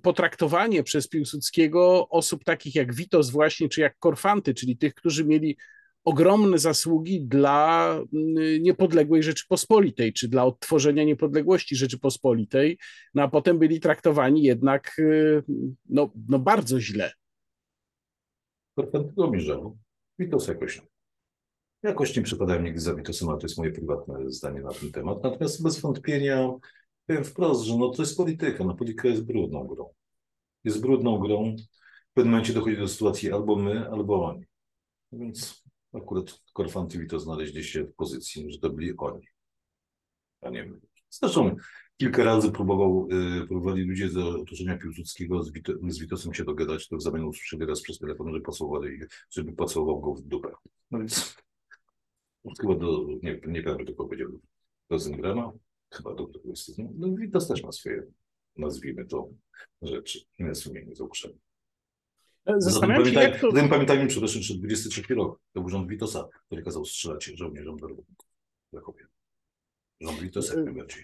potraktowanie 0.01 0.83
przez 0.83 1.07
Piłsudskiego 1.07 2.09
osób 2.09 2.43
takich 2.43 2.75
jak 2.75 2.95
Witos 2.95 3.29
właśnie, 3.29 3.69
czy 3.69 3.81
jak 3.81 3.97
Korfanty, 3.99 4.53
czyli 4.53 4.77
tych, 4.77 4.93
którzy 4.93 5.25
mieli 5.25 5.57
ogromne 6.03 6.57
zasługi 6.57 7.21
dla 7.21 7.93
mm, 8.13 8.63
niepodległej 8.63 9.23
Rzeczypospolitej, 9.23 10.13
czy 10.13 10.27
dla 10.27 10.45
odtworzenia 10.45 11.03
niepodległości 11.03 11.75
Rzeczypospolitej, 11.75 12.77
no 13.13 13.23
a 13.23 13.27
potem 13.27 13.59
byli 13.59 13.79
traktowani 13.79 14.43
jednak 14.43 14.99
y, 14.99 15.43
no, 15.89 16.13
no 16.29 16.39
bardzo 16.39 16.79
źle. 16.79 17.11
Tego 18.91 19.31
mi 19.31 19.41
żal. 19.41 19.71
Witos 20.19 20.47
jakoś 20.47 20.81
Jakoś 21.83 22.17
nie 22.17 22.21
przypadałem 22.23 22.63
nigdy 22.63 22.79
za 22.79 22.95
Witosem, 22.95 23.29
ale 23.29 23.37
to 23.37 23.45
jest 23.45 23.57
moje 23.57 23.71
prywatne 23.71 24.31
zdanie 24.31 24.61
na 24.61 24.71
ten 24.71 24.91
temat. 24.91 25.23
Natomiast 25.23 25.63
bez 25.63 25.79
wątpienia 25.79 26.49
powiem 27.07 27.23
wprost, 27.23 27.63
że 27.63 27.77
no 27.77 27.89
to 27.89 28.01
jest 28.01 28.17
polityka. 28.17 28.63
No 28.63 28.75
polityka 28.75 29.07
jest 29.07 29.25
brudną 29.25 29.67
grą. 29.67 29.89
Jest 30.63 30.81
brudną 30.81 31.17
grą. 31.17 31.55
W 32.11 32.13
pewnym 32.13 32.31
momencie 32.31 32.53
dochodzi 32.53 32.77
do 32.77 32.87
sytuacji 32.87 33.31
albo 33.31 33.55
my, 33.55 33.89
albo 33.89 34.25
oni. 34.25 34.45
Więc 35.11 35.60
Akurat 35.93 36.41
Korfantywi 36.53 37.07
to 37.07 37.19
znaleźli 37.19 37.63
się 37.63 37.83
w 37.83 37.93
pozycji, 37.93 38.51
że 38.51 38.59
to 38.59 38.69
byli 38.69 38.97
oni, 38.97 39.27
a 40.41 40.49
nie 40.49 40.65
my. 40.65 40.79
Zresztą 41.09 41.55
kilka 41.97 42.23
razy 42.23 42.51
próbował, 42.51 43.07
y, 43.43 43.47
próbowali 43.47 43.83
ludzie 43.83 44.09
z 44.09 44.17
otoczenia 44.17 44.77
Piłsudskiego 44.77 45.43
z, 45.43 45.51
z 45.87 45.99
Witosem 45.99 46.33
się 46.33 46.43
dogadać, 46.43 46.87
to 46.87 46.97
w 46.97 47.01
zamian 47.01 47.23
usłyszeli 47.23 47.65
raz 47.65 47.81
przez 47.81 47.99
telefon, 47.99 48.33
że 48.33 48.41
pocałowali, 48.41 48.99
żeby 49.29 49.53
pocałował 49.53 50.01
go 50.01 50.13
w 50.13 50.21
dupę. 50.21 50.51
No 50.91 50.99
więc 50.99 51.35
chyba 52.61 52.75
do, 52.75 53.07
nie, 53.23 53.31
nie 53.47 53.63
pamiętam, 53.63 53.85
kto 53.85 53.93
powiedział, 53.93 54.29
do 54.89 54.99
Zengrama, 54.99 55.51
chyba 55.89 56.15
do 56.15 56.27
któregoś 56.27 56.59
z 56.59 56.77
No 56.77 57.15
Witos 57.15 57.47
też 57.47 57.63
ma 57.63 57.71
swoje, 57.71 58.03
nazwijmy 58.57 59.05
to, 59.05 59.29
rzeczy, 59.81 60.19
nie 60.39 60.55
sumienie 60.55 60.95
za 60.95 61.03
uszami. 61.03 61.39
Zastanawiam 62.45 63.05
się, 63.05 63.19
jak 63.19 63.39
to... 63.39 63.51
Zatem 63.51 63.69
pamiętajmy 63.69 64.07
przede 64.07 64.27
wszystkim, 64.27 64.55
że 64.55 64.61
23 64.61 65.15
rok 65.15 65.39
to 65.53 65.61
był 65.61 65.69
rząd 65.69 65.89
Witosa, 65.89 66.27
który 66.45 66.63
kazał 66.63 66.85
strzelać 66.85 67.25
żołnierzom 67.25 67.77
do 67.77 67.87
Krakowie. 68.71 69.07
Rząd 70.01 70.19
Witosa 70.19 70.55
jak 70.55 70.65
najbardziej. 70.65 71.03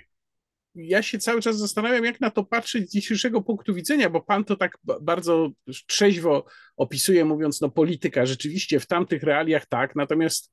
Ja 0.76 1.02
się 1.02 1.20
cały 1.20 1.42
czas 1.42 1.58
zastanawiam, 1.58 2.06
jak 2.06 2.22
na 2.22 2.32
to 2.32 2.44
patrzeć 2.44 2.90
z 2.90 2.94
dzisiejszego 2.94 3.42
punktu 3.42 3.74
widzenia, 3.74 4.10
bo 4.10 4.22
pan 4.22 4.46
to 4.46 4.56
tak 4.56 4.78
bardzo 5.02 5.50
trzeźwo 5.88 6.46
opisuje, 6.78 7.26
mówiąc, 7.26 7.62
no 7.62 7.70
polityka, 7.70 8.26
rzeczywiście 8.26 8.80
w 8.80 8.88
tamtych 8.88 9.24
realiach 9.24 9.66
tak, 9.66 9.96
natomiast 9.96 10.52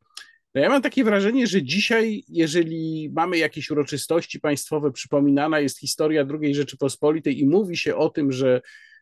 no 0.54 0.60
ja 0.60 0.68
mam 0.68 0.82
takie 0.82 1.04
wrażenie, 1.04 1.46
że 1.46 1.62
dzisiaj, 1.62 2.24
jeżeli 2.28 3.10
mamy 3.12 3.38
jakieś 3.38 3.70
uroczystości 3.70 4.40
państwowe, 4.40 4.92
przypominana 4.92 5.60
jest 5.60 5.80
historia 5.80 6.26
II 6.40 6.54
Rzeczypospolitej 6.54 7.40
i 7.40 7.46
mówi 7.46 7.76
się 7.76 7.96
o 7.96 8.08
tym, 8.08 8.32
że 8.32 8.60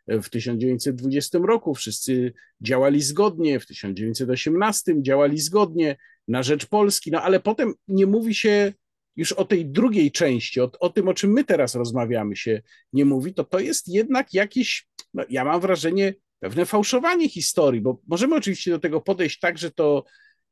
w 0.08 0.28
1920 0.28 1.38
roku 1.38 1.74
wszyscy 1.74 2.32
działali 2.60 3.02
zgodnie, 3.02 3.60
w 3.60 3.66
1918 3.66 5.02
działali 5.02 5.38
zgodnie 5.38 5.96
na 6.28 6.42
rzecz 6.42 6.66
Polski, 6.66 7.10
no 7.10 7.22
ale 7.22 7.40
potem 7.40 7.74
nie 7.88 8.06
mówi 8.06 8.34
się 8.34 8.72
już 9.16 9.32
o 9.32 9.44
tej 9.44 9.66
drugiej 9.66 10.10
części, 10.10 10.60
o, 10.60 10.70
o 10.80 10.90
tym, 10.90 11.08
o 11.08 11.14
czym 11.14 11.32
my 11.32 11.44
teraz 11.44 11.74
rozmawiamy, 11.74 12.36
się 12.36 12.62
nie 12.92 13.04
mówi, 13.04 13.34
to 13.34 13.44
to 13.44 13.58
jest 13.60 13.88
jednak 13.88 14.34
jakieś, 14.34 14.86
no, 15.14 15.24
ja 15.30 15.44
mam 15.44 15.60
wrażenie, 15.60 16.14
pewne 16.40 16.66
fałszowanie 16.66 17.28
historii, 17.28 17.80
bo 17.80 18.02
możemy 18.08 18.36
oczywiście 18.36 18.70
do 18.70 18.78
tego 18.78 19.00
podejść 19.00 19.38
tak, 19.38 19.58
że 19.58 19.70
to, 19.70 20.04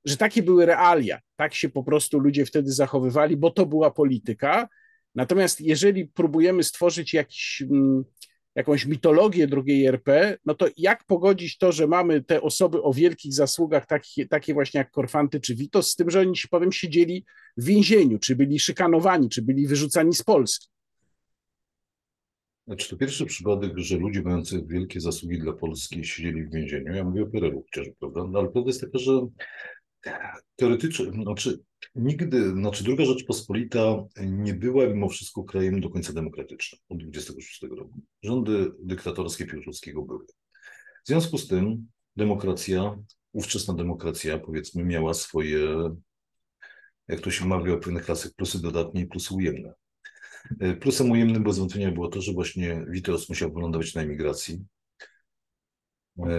że 0.05 0.17
takie 0.17 0.43
były 0.43 0.67
realia, 0.67 1.21
tak 1.37 1.55
się 1.55 1.69
po 1.69 1.85
prostu 1.85 2.19
ludzie 2.19 2.47
wtedy 2.47 2.73
zachowywali, 2.73 3.37
bo 3.37 3.51
to 3.51 3.67
była 3.67 3.91
polityka. 3.91 4.69
Natomiast 5.15 5.61
jeżeli 5.61 6.07
próbujemy 6.07 6.65
stworzyć 6.65 7.15
jakiś 7.15 7.63
mm, 7.71 8.05
jakąś 8.55 8.87
mitologię 8.87 9.47
drugiej 9.47 9.87
RP, 9.87 10.39
no 10.45 10.55
to 10.55 10.67
jak 10.77 11.05
pogodzić 11.05 11.59
to, 11.59 11.73
że 11.73 11.87
mamy 11.87 12.23
te 12.23 12.43
osoby 12.43 12.83
o 12.83 12.93
wielkich 12.93 13.35
zasługach, 13.35 13.87
takie, 13.87 14.27
takie 14.27 14.55
właśnie 14.55 14.79
jak 14.79 14.91
Korfanty 14.91 15.41
czy 15.41 15.55
Witos, 15.55 15.91
z 15.91 15.97
tym, 15.97 16.11
że 16.11 16.21
oni, 16.21 16.35
powiem, 16.51 16.73
siedzieli 16.73 17.25
w 17.57 17.65
więzieniu, 17.65 18.19
czy 18.19 18.37
byli 18.37 18.59
szykanowani, 18.59 19.29
czy 19.29 19.43
byli 19.43 19.67
wyrzucani 19.67 20.15
z 20.15 20.23
Polski? 20.23 20.69
Znaczy, 22.67 22.91
to 22.91 22.97
pierwszy 22.97 23.27
przypadek, 23.27 23.79
że 23.79 23.97
ludzie 23.97 24.23
mający 24.23 24.63
wielkie 24.67 25.01
zasługi 25.01 25.39
dla 25.39 25.53
Polski 25.53 26.05
siedzieli 26.05 26.45
w 26.45 26.53
więzieniu. 26.53 26.93
Ja 26.93 27.05
mówię 27.05 27.23
o 27.23 27.27
PRL-u 27.27 27.63
chociażby, 27.63 27.95
prawda? 28.01 28.25
No, 28.31 28.39
ale 28.39 28.49
prawda 28.49 28.69
jest 28.69 28.81
taka, 28.81 28.99
że 28.99 29.27
teoretycznie, 30.57 31.07
znaczy 31.07 31.59
nigdy, 31.95 32.51
znaczy 32.51 32.85
druga 32.85 33.05
Rzeczpospolita 33.05 34.05
nie 34.21 34.55
była 34.55 34.87
mimo 34.87 35.09
wszystko 35.09 35.45
krajem 35.45 35.81
do 35.81 35.91
końca 35.91 36.13
demokratycznym 36.13 36.81
od 36.89 36.99
26 36.99 37.63
roku. 37.63 38.01
Rządy 38.23 38.73
dyktatorskie 38.83 39.47
Piłsudskiego 39.47 40.03
były. 40.03 40.27
W 41.05 41.09
związku 41.09 41.39
z 41.39 41.49
tym 41.49 41.89
demokracja, 42.17 42.99
ówczesna 43.33 43.75
demokracja 43.75 44.39
powiedzmy 44.39 44.85
miała 44.85 45.15
swoje, 45.15 45.91
jak 47.09 47.21
to 47.21 47.31
się 47.31 47.47
mawia 47.47 47.73
o 47.73 47.79
pewnych 47.79 48.05
klasach, 48.05 48.33
plusy 48.37 48.63
dodatnie 48.63 49.01
i 49.01 49.07
plusy 49.07 49.35
ujemne. 49.35 49.75
Plusem 50.81 51.11
ujemnym 51.11 51.45
bez 51.45 51.59
wątpienia 51.59 51.93
było 51.93 52.09
to, 52.09 52.21
że 52.21 52.33
właśnie 52.33 52.85
Witos 52.89 53.29
musiał 53.29 53.53
wylądować 53.53 53.95
na 53.95 54.03
emigracji. 54.03 54.65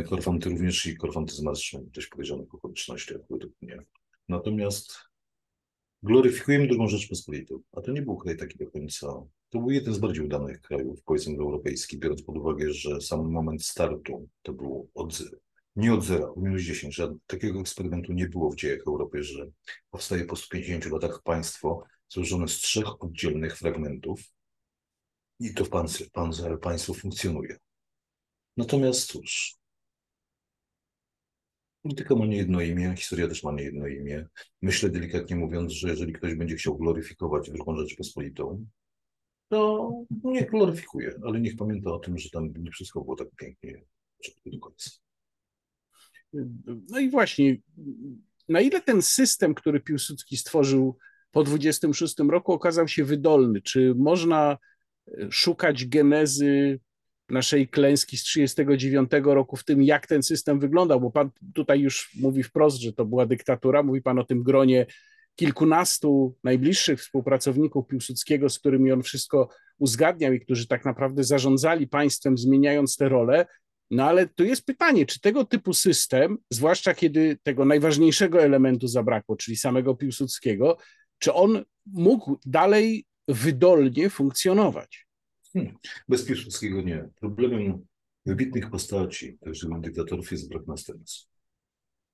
Korfanty 0.09 0.49
również 0.49 0.85
i 0.85 0.97
korfanty 0.97 1.33
z 1.33 1.41
marszem, 1.41 1.89
dość 1.93 2.07
podejrzanych 2.07 2.55
okolicznościach 2.55 3.21
według 3.29 3.53
mnie. 3.61 3.77
Natomiast 4.29 5.10
gloryfikujemy 6.03 6.67
drugą 6.67 6.87
Rzeczpospolitą, 6.87 7.59
a 7.71 7.81
to 7.81 7.91
nie 7.91 8.01
był 8.01 8.17
kraj 8.17 8.37
taki 8.37 8.57
do 8.57 8.71
końca. 8.71 9.07
To 9.49 9.59
był 9.59 9.71
jeden 9.71 9.93
z 9.93 9.97
bardziej 9.97 10.25
udanych 10.25 10.61
krajów, 10.61 11.03
powiedzmy 11.03 11.37
europejskich, 11.37 11.99
biorąc 11.99 12.23
pod 12.23 12.37
uwagę, 12.37 12.73
że 12.73 13.01
sam 13.01 13.31
moment 13.31 13.65
startu 13.65 14.29
to 14.41 14.53
był 14.53 14.89
od, 14.93 15.23
nie 15.75 15.93
od 15.93 16.03
zera, 16.03 16.33
minus 16.37 16.61
10, 16.61 16.95
że 16.95 17.15
takiego 17.27 17.59
eksperymentu 17.59 18.13
nie 18.13 18.27
było 18.27 18.51
w 18.51 18.55
dziejach 18.55 18.81
Europy, 18.87 19.23
że 19.23 19.47
powstaje 19.91 20.25
po 20.25 20.35
150 20.35 20.85
latach 20.85 21.21
państwo 21.23 21.83
złożone 22.09 22.47
z 22.47 22.57
trzech 22.57 23.03
oddzielnych 23.03 23.57
fragmentów 23.57 24.21
i 25.39 25.53
to 25.53 25.65
w 25.65 25.69
państwie, 25.69 26.05
państwo 26.61 26.93
funkcjonuje. 26.93 27.57
Natomiast 28.57 29.11
cóż, 29.11 29.60
polityka 31.81 32.15
ma 32.15 32.25
nie 32.25 32.37
jedno 32.37 32.61
imię, 32.61 32.93
historia 32.97 33.27
też 33.27 33.43
ma 33.43 33.51
nie 33.51 33.63
jedno 33.63 33.87
imię. 33.87 34.27
Myślę 34.61 34.89
delikatnie 34.89 35.35
mówiąc, 35.35 35.71
że 35.71 35.89
jeżeli 35.89 36.13
ktoś 36.13 36.35
będzie 36.35 36.55
chciał 36.55 36.77
gloryfikować 36.77 37.51
drugą 37.51 37.77
Rzeczpospolitą, 37.77 38.65
to 39.49 39.91
niech 40.23 40.49
gloryfikuje, 40.49 41.19
ale 41.25 41.41
niech 41.41 41.55
pamięta 41.55 41.91
o 41.91 41.99
tym, 41.99 42.17
że 42.17 42.29
tam 42.29 42.53
nie 42.57 42.71
wszystko 42.71 43.01
było 43.01 43.15
tak 43.15 43.27
pięknie 43.37 43.83
do 44.45 44.59
końca. 44.59 44.91
No 46.89 46.99
i 46.99 47.09
właśnie, 47.09 47.57
na 48.49 48.61
ile 48.61 48.81
ten 48.81 49.01
system, 49.01 49.53
który 49.53 49.79
Piłsudski 49.79 50.37
stworzył 50.37 50.97
po 51.31 51.43
26 51.43 52.15
roku 52.29 52.53
okazał 52.53 52.87
się 52.87 53.03
wydolny. 53.03 53.61
Czy 53.61 53.93
można 53.97 54.57
szukać 55.29 55.85
genezy 55.85 56.79
naszej 57.31 57.67
klęski 57.67 58.17
z 58.17 58.23
39 58.23 59.11
roku 59.23 59.55
w 59.55 59.63
tym, 59.63 59.83
jak 59.83 60.07
ten 60.07 60.23
system 60.23 60.59
wyglądał, 60.59 61.01
bo 61.01 61.11
pan 61.11 61.29
tutaj 61.53 61.79
już 61.79 62.15
mówi 62.19 62.43
wprost, 62.43 62.77
że 62.77 62.93
to 62.93 63.05
była 63.05 63.25
dyktatura, 63.25 63.83
mówi 63.83 64.01
pan 64.01 64.19
o 64.19 64.23
tym 64.23 64.43
gronie 64.43 64.85
kilkunastu 65.35 66.35
najbliższych 66.43 66.99
współpracowników 66.99 67.87
Piłsudskiego, 67.87 68.49
z 68.49 68.59
którymi 68.59 68.91
on 68.91 69.03
wszystko 69.03 69.49
uzgadniał 69.77 70.33
i 70.33 70.39
którzy 70.39 70.67
tak 70.67 70.85
naprawdę 70.85 71.23
zarządzali 71.23 71.87
państwem, 71.87 72.37
zmieniając 72.37 72.97
te 72.97 73.09
role. 73.09 73.45
No 73.91 74.05
ale 74.05 74.27
tu 74.27 74.43
jest 74.43 74.65
pytanie, 74.65 75.05
czy 75.05 75.21
tego 75.21 75.45
typu 75.45 75.73
system, 75.73 76.37
zwłaszcza 76.49 76.93
kiedy 76.93 77.37
tego 77.43 77.65
najważniejszego 77.65 78.43
elementu 78.43 78.87
zabrakło, 78.87 79.35
czyli 79.35 79.57
samego 79.57 79.95
Piłsudskiego, 79.95 80.77
czy 81.19 81.33
on 81.33 81.63
mógł 81.85 82.39
dalej 82.45 83.05
wydolnie 83.27 84.09
funkcjonować? 84.09 85.10
Hmm. 85.53 85.75
Bez 86.07 86.25
Piłsudskiego 86.25 86.81
nie. 86.81 87.09
Problemem 87.19 87.85
wybitnych 88.25 88.69
postaci, 88.69 89.37
także 89.37 89.67
dyktatorów, 89.79 90.31
jest 90.31 90.49
brak 90.49 90.67
następcy. 90.67 91.25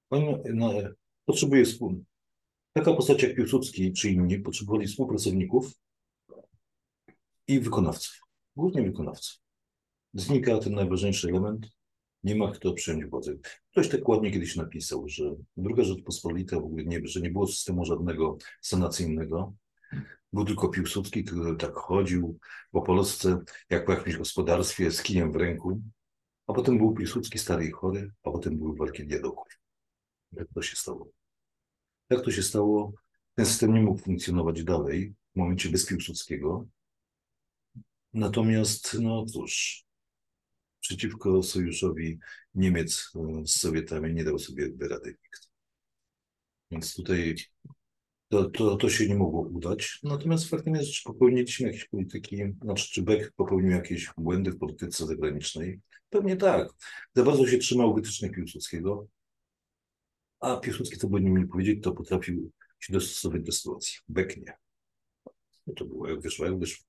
On 0.10 0.24
no, 0.54 0.74
potrzebuje 1.26 1.66
wspólnych. 1.66 2.06
Taka 2.74 2.94
postać 2.94 3.24
jak 3.24 3.36
Piłsudski 3.36 3.94
czy 3.94 4.10
inni 4.10 4.40
potrzebowali 4.40 4.88
współpracowników 4.88 5.72
i 7.48 7.60
wykonawców, 7.60 8.22
głównie 8.56 8.82
wykonawców. 8.82 9.40
Znika 10.14 10.58
ten 10.58 10.74
najważniejszy 10.74 11.30
element, 11.30 11.70
nie 12.24 12.36
ma 12.36 12.52
kto 12.52 12.74
przejąć 12.74 13.06
władzę. 13.06 13.34
Ktoś 13.72 13.90
tak 13.90 14.10
ładnie 14.10 14.32
kiedyś 14.32 14.56
napisał, 14.56 15.10
że 15.10 15.36
druga 15.58 15.84
Rzeczpospolita 15.84 16.60
w 16.60 16.66
ogóle 16.66 16.86
nie, 16.86 17.02
że 17.04 17.22
nie 17.22 17.30
było 17.30 17.48
systemu 17.48 17.86
żadnego 17.86 18.38
sanacyjnego. 18.62 19.54
Był 20.34 20.46
tylko 20.46 20.70
Piłsudski, 20.70 21.24
który 21.24 21.56
tak 21.56 21.74
chodził 21.74 22.40
po 22.72 22.82
Polsce, 22.82 23.44
jak 23.70 23.86
po 23.86 23.94
jakimś 23.94 24.18
gospodarstwie 24.18 24.92
z 24.92 25.04
kijem 25.04 25.32
w 25.32 25.36
ręku. 25.36 25.82
A 26.48 26.54
potem 26.54 26.78
był 26.78 26.94
Piłsudski 26.94 27.40
stary 27.40 27.66
i 27.66 27.72
chory, 27.72 28.12
a 28.24 28.32
potem 28.32 28.58
były 28.58 28.76
walki 28.76 29.08
diadoków. 29.08 29.48
Jak 30.32 30.48
to 30.54 30.62
się 30.62 30.76
stało? 30.76 31.08
Jak 32.10 32.22
to 32.22 32.32
się 32.32 32.44
stało? 32.44 32.94
Ten 33.36 33.46
system 33.46 33.74
nie 33.74 33.82
mógł 33.82 34.02
funkcjonować 34.02 34.64
dalej 34.64 35.14
w 35.36 35.40
momencie 35.40 35.70
bez 35.70 35.86
Piłsudskiego. 35.86 36.68
Natomiast, 38.14 38.98
no 39.02 39.26
cóż, 39.26 39.86
przeciwko 40.80 41.44
sojuszowi 41.44 42.20
Niemiec 42.56 43.12
e, 43.16 43.48
z 43.48 43.60
Sowietami 43.60 44.14
nie 44.14 44.24
dał 44.24 44.40
sobie 44.40 44.70
rady 44.80 45.10
nikt. 45.10 45.50
Więc 46.72 46.96
tutaj 46.96 47.36
to, 48.30 48.50
to, 48.50 48.76
to 48.76 48.90
się 48.90 49.08
nie 49.08 49.16
mogło 49.16 49.42
udać. 49.42 50.00
Natomiast 50.04 50.50
faktem 50.50 50.76
jest, 50.76 50.94
że 50.94 51.02
popełniliśmy 51.06 51.68
jakieś 51.68 51.88
polityki, 51.88 52.38
znaczy 52.62 52.90
czy 52.92 53.02
Beck 53.02 53.32
popełnił 53.32 53.72
jakieś 53.72 54.10
błędy 54.18 54.52
w 54.52 54.58
polityce 54.58 55.06
zagranicznej? 55.06 55.80
Pewnie 56.10 56.36
tak. 56.36 56.70
Za 57.16 57.24
bardzo 57.24 57.48
się 57.48 57.58
trzymał 57.58 57.96
wytycznych 57.96 58.32
Piłsudskiego, 58.32 59.08
a 60.40 60.58
Piłsudski, 60.58 60.98
co 60.98 61.10
by 61.10 61.22
nie 61.22 61.48
powiedzieć, 61.48 61.84
to 61.84 61.92
potrafił 61.92 62.52
się 62.80 62.94
dostosować 62.94 63.42
do 63.42 63.52
sytuacji. 63.52 63.98
Beck 64.10 64.38
nie. 64.38 64.54
No 65.68 65.74
to 65.74 65.86
było 65.86 66.10
jak 66.10 66.22
wyszło, 66.22 66.46
jak 66.46 66.60
wyszło. 66.60 66.86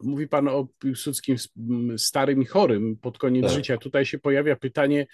Mówi 0.00 0.28
Pan 0.28 0.48
o 0.48 0.68
Piłsudskim 0.78 1.36
starym 1.96 2.42
i 2.42 2.46
chorym 2.46 2.96
pod 2.96 3.18
koniec 3.18 3.44
tak. 3.44 3.54
życia. 3.54 3.78
Tutaj 3.78 4.06
się 4.06 4.18
pojawia 4.18 4.56
pytanie, 4.56 5.06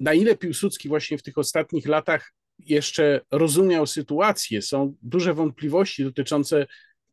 na 0.00 0.14
ile 0.14 0.36
Piłsudski 0.36 0.88
właśnie 0.88 1.18
w 1.18 1.22
tych 1.22 1.38
ostatnich 1.38 1.86
latach 1.86 2.32
jeszcze 2.58 3.20
rozumiał 3.30 3.86
sytuację. 3.86 4.62
Są 4.62 4.94
duże 5.02 5.34
wątpliwości 5.34 6.04
dotyczące 6.04 6.66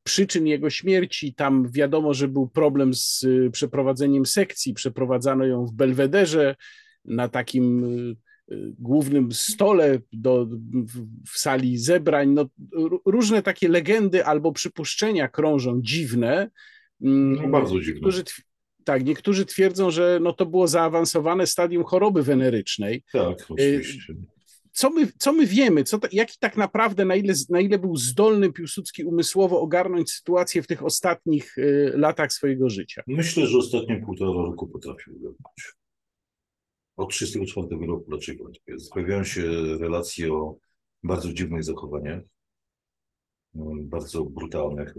przyczyn 0.03 0.47
jego 0.47 0.69
śmierci. 0.69 1.33
Tam 1.33 1.71
wiadomo, 1.71 2.13
że 2.13 2.27
był 2.27 2.47
problem 2.47 2.93
z 2.93 3.23
y, 3.23 3.49
przeprowadzeniem 3.51 4.25
sekcji. 4.25 4.73
Przeprowadzano 4.73 5.45
ją 5.45 5.65
w 5.65 5.73
Belwederze 5.73 6.55
na 7.05 7.29
takim 7.29 7.83
y, 7.83 8.15
głównym 8.79 9.31
stole 9.31 9.99
do, 10.13 10.47
w 11.33 11.39
sali 11.39 11.77
zebrań. 11.77 12.29
No, 12.29 12.45
różne 13.05 13.41
takie 13.41 13.67
legendy 13.67 14.25
albo 14.25 14.51
przypuszczenia 14.51 15.27
krążą 15.27 15.81
dziwne. 15.81 16.49
Mm, 17.01 17.35
no, 17.35 17.47
bardzo 17.47 17.79
dziwne. 17.79 17.93
Niektórzy, 17.93 18.23
tak, 18.83 19.05
niektórzy 19.05 19.45
twierdzą, 19.45 19.91
że 19.91 20.19
no, 20.21 20.33
to 20.33 20.45
było 20.45 20.67
zaawansowane 20.67 21.47
stadium 21.47 21.83
choroby 21.83 22.23
wenerycznej. 22.23 23.03
Tak, 23.13 23.39
y, 23.41 23.45
oczywiście. 23.49 24.13
Co 24.75 24.89
my, 24.89 25.07
co 25.17 25.33
my 25.33 25.45
wiemy? 25.45 25.83
Co 25.83 25.99
to, 25.99 26.07
jaki 26.11 26.37
tak 26.39 26.57
naprawdę, 26.57 27.05
na 27.05 27.15
ile, 27.15 27.33
na 27.49 27.59
ile 27.59 27.79
był 27.79 27.95
zdolny 27.95 28.53
Piłsudski 28.53 29.03
umysłowo 29.03 29.61
ogarnąć 29.61 30.11
sytuację 30.11 30.63
w 30.63 30.67
tych 30.67 30.83
ostatnich 30.83 31.57
y, 31.57 31.91
latach 31.95 32.33
swojego 32.33 32.69
życia? 32.69 33.03
Myślę, 33.07 33.47
że 33.47 33.57
ostatnie 33.57 34.01
półtora 34.05 34.41
roku 34.41 34.67
potrafił 34.67 35.15
ogarnąć 35.15 35.75
od 36.97 37.09
1934 37.09 37.87
roku 37.87 38.11
raczej 38.11 38.39
pojawiają 38.93 39.23
się 39.23 39.41
relacje 39.77 40.33
o 40.33 40.57
bardzo 41.03 41.33
dziwnych 41.33 41.63
zachowaniach, 41.63 42.21
no, 43.53 43.71
bardzo 43.75 44.23
brutalnych. 44.23 44.93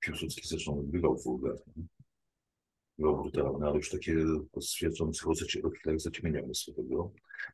Piłsudski 0.00 0.48
zresztą 0.48 0.82
bywał 0.86 1.18
wulgarny, 1.18 1.72
bywał 1.76 1.99
brutalny, 3.00 3.66
ale 3.66 3.76
już 3.76 3.90
takie 3.90 4.14
świadczące 4.60 5.26
o 5.62 5.70
chwilach 5.70 6.00
zaćmienia 6.00 6.42
umysłowego. 6.42 7.12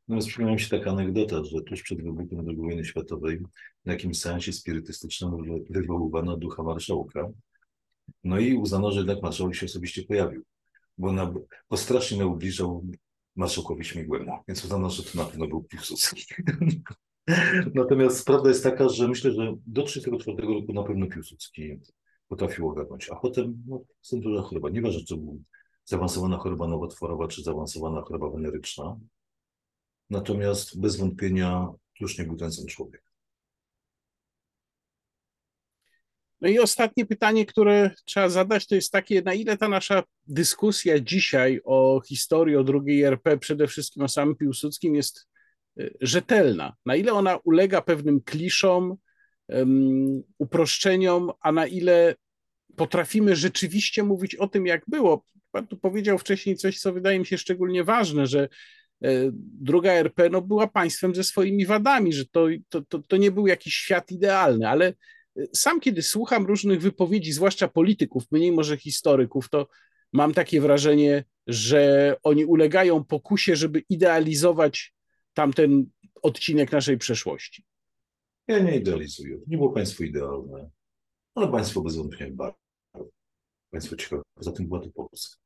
Natomiast 0.09 0.29
przypomniała 0.29 0.55
mi 0.55 0.61
się 0.61 0.79
taka 0.79 0.91
anegdota, 0.91 1.45
że 1.45 1.63
tuż 1.63 1.83
przed 1.83 2.03
wybuchem 2.03 2.49
II 2.49 2.57
wojny 2.57 2.85
światowej 2.85 3.41
na 3.85 3.93
jakimś 3.93 4.21
seansie 4.21 4.53
spirytystycznym 4.53 5.31
wywoływano 5.71 6.37
ducha 6.37 6.63
marszałka. 6.63 7.29
No 8.25 8.39
i 8.39 8.55
uznano, 8.55 8.93
że 8.93 8.99
jednak 8.99 9.23
marszałek 9.23 9.55
się 9.55 9.67
osobiście 9.67 10.03
pojawił, 10.03 10.43
bo, 10.99 11.13
na, 11.13 11.35
bo 11.71 11.77
strasznie 11.77 12.19
naubliżał 12.19 12.87
marszałkowi 13.37 13.85
Śmigłemu, 13.85 14.33
więc 14.49 14.65
uznano, 14.65 14.91
że 14.91 15.03
to 15.03 15.19
na 15.19 15.25
pewno 15.25 15.47
był 15.47 15.65
Piłsudski. 15.65 16.25
Natomiast 17.75 18.27
prawda 18.27 18.49
jest 18.49 18.63
taka, 18.63 18.89
że 18.89 19.09
myślę, 19.09 19.33
że 19.33 19.55
do 19.67 19.83
1934 19.83 20.55
roku 20.55 20.73
na 20.73 20.83
pewno 20.83 21.07
Piłsudski 21.07 21.79
potrafił 22.29 22.69
ogarnąć. 22.69 23.11
A 23.11 23.17
potem 23.17 23.63
no, 23.67 23.81
duża 24.13 24.43
choroba. 24.43 24.71
Nieważne, 24.71 25.05
czy 25.05 25.17
zaawansowana 25.85 26.39
choroba 26.39 26.67
nowotworowa, 26.67 27.29
czy 27.29 27.43
zaawansowana 27.43 28.03
choroba 28.03 28.31
weneryczna. 28.31 28.99
Natomiast 30.11 30.81
bez 30.81 30.97
wątpienia 30.97 31.73
już 32.01 32.19
nie 32.19 32.25
był 32.25 32.37
ten 32.37 32.53
sam 32.53 32.67
człowiek. 32.67 33.07
No 36.41 36.49
i 36.49 36.59
ostatnie 36.59 37.07
pytanie, 37.07 37.47
które 37.47 37.91
trzeba 38.05 38.29
zadać, 38.29 38.67
to 38.67 38.75
jest 38.75 38.93
takie, 38.93 39.23
na 39.23 39.35
ile 39.35 39.57
ta 39.57 39.69
nasza 39.69 40.03
dyskusja 40.27 41.01
dzisiaj 41.01 41.61
o 41.65 42.01
historii, 42.07 42.57
o 42.57 42.65
drugiej 42.65 43.03
RP, 43.03 43.39
przede 43.39 43.67
wszystkim 43.67 44.03
o 44.03 44.09
samym 44.09 44.37
Piłsudskim 44.37 44.95
jest 44.95 45.29
y, 45.81 45.97
rzetelna, 46.01 46.75
na 46.87 46.97
ile 46.97 47.13
ona 47.13 47.37
ulega 47.37 47.83
pewnym 47.83 48.21
kliszom, 48.21 48.97
uproszczeniom, 50.39 51.31
a 51.41 51.53
na 51.53 51.67
ile 51.67 52.15
potrafimy 52.77 53.37
rzeczywiście 53.37 54.03
mówić 54.03 54.35
o 54.35 54.49
tym, 54.49 54.67
jak 54.67 54.83
było. 54.89 55.25
Pan 55.51 55.67
tu 55.67 55.77
powiedział 55.77 56.19
wcześniej 56.19 56.57
coś, 56.57 56.79
co 56.79 56.93
wydaje 56.93 57.19
mi 57.19 57.27
się 57.27 57.39
szczególnie 57.39 57.85
ważne, 57.85 58.27
że 58.27 58.49
e, 59.05 59.09
druga 59.61 59.93
RP 59.93 60.31
no, 60.31 60.43
była 60.43 60.67
państwem 60.67 61.15
ze 61.15 61.25
swoimi 61.25 61.67
wadami, 61.67 62.13
że 62.13 62.25
to, 62.27 62.47
to, 62.69 62.83
to, 62.83 62.99
to 62.99 63.17
nie 63.17 63.31
był 63.31 63.47
jakiś 63.47 63.75
świat 63.75 64.11
idealny, 64.11 64.69
ale 64.69 64.95
sam 65.55 65.81
kiedy 65.81 66.03
słucham 66.03 66.47
różnych 66.47 66.81
wypowiedzi, 66.81 67.33
zwłaszcza 67.33 67.69
polityków, 67.69 68.25
mniej 68.31 68.53
może 68.53 68.77
historyków, 68.77 69.49
to 69.49 69.69
mam 70.13 70.35
takie 70.35 70.61
wrażenie, 70.61 71.25
że 71.47 72.15
oni 72.23 72.45
ulegają 72.45 73.05
pokusie, 73.05 73.57
żeby 73.57 73.83
idealizować 73.89 74.95
tamten 75.35 75.87
odcinek 76.23 76.73
naszej 76.73 76.99
przeszłości. 76.99 77.65
Ja 78.49 78.59
nie 78.59 78.77
idealizuję. 78.77 79.39
Nie 79.47 79.57
było 79.57 79.73
państwo 79.73 80.05
idealne, 80.05 80.71
ale 81.35 81.49
państwo 81.49 81.81
bez 81.81 81.97
wątpienia 81.97 82.35
bardzo. 82.35 82.59
Państwo 83.71 83.97
ciekawe. 83.97 84.23
Poza 84.35 84.53
tym 84.53 84.67
była 84.67 84.81
to 84.81 84.91
Polska. 84.91 85.37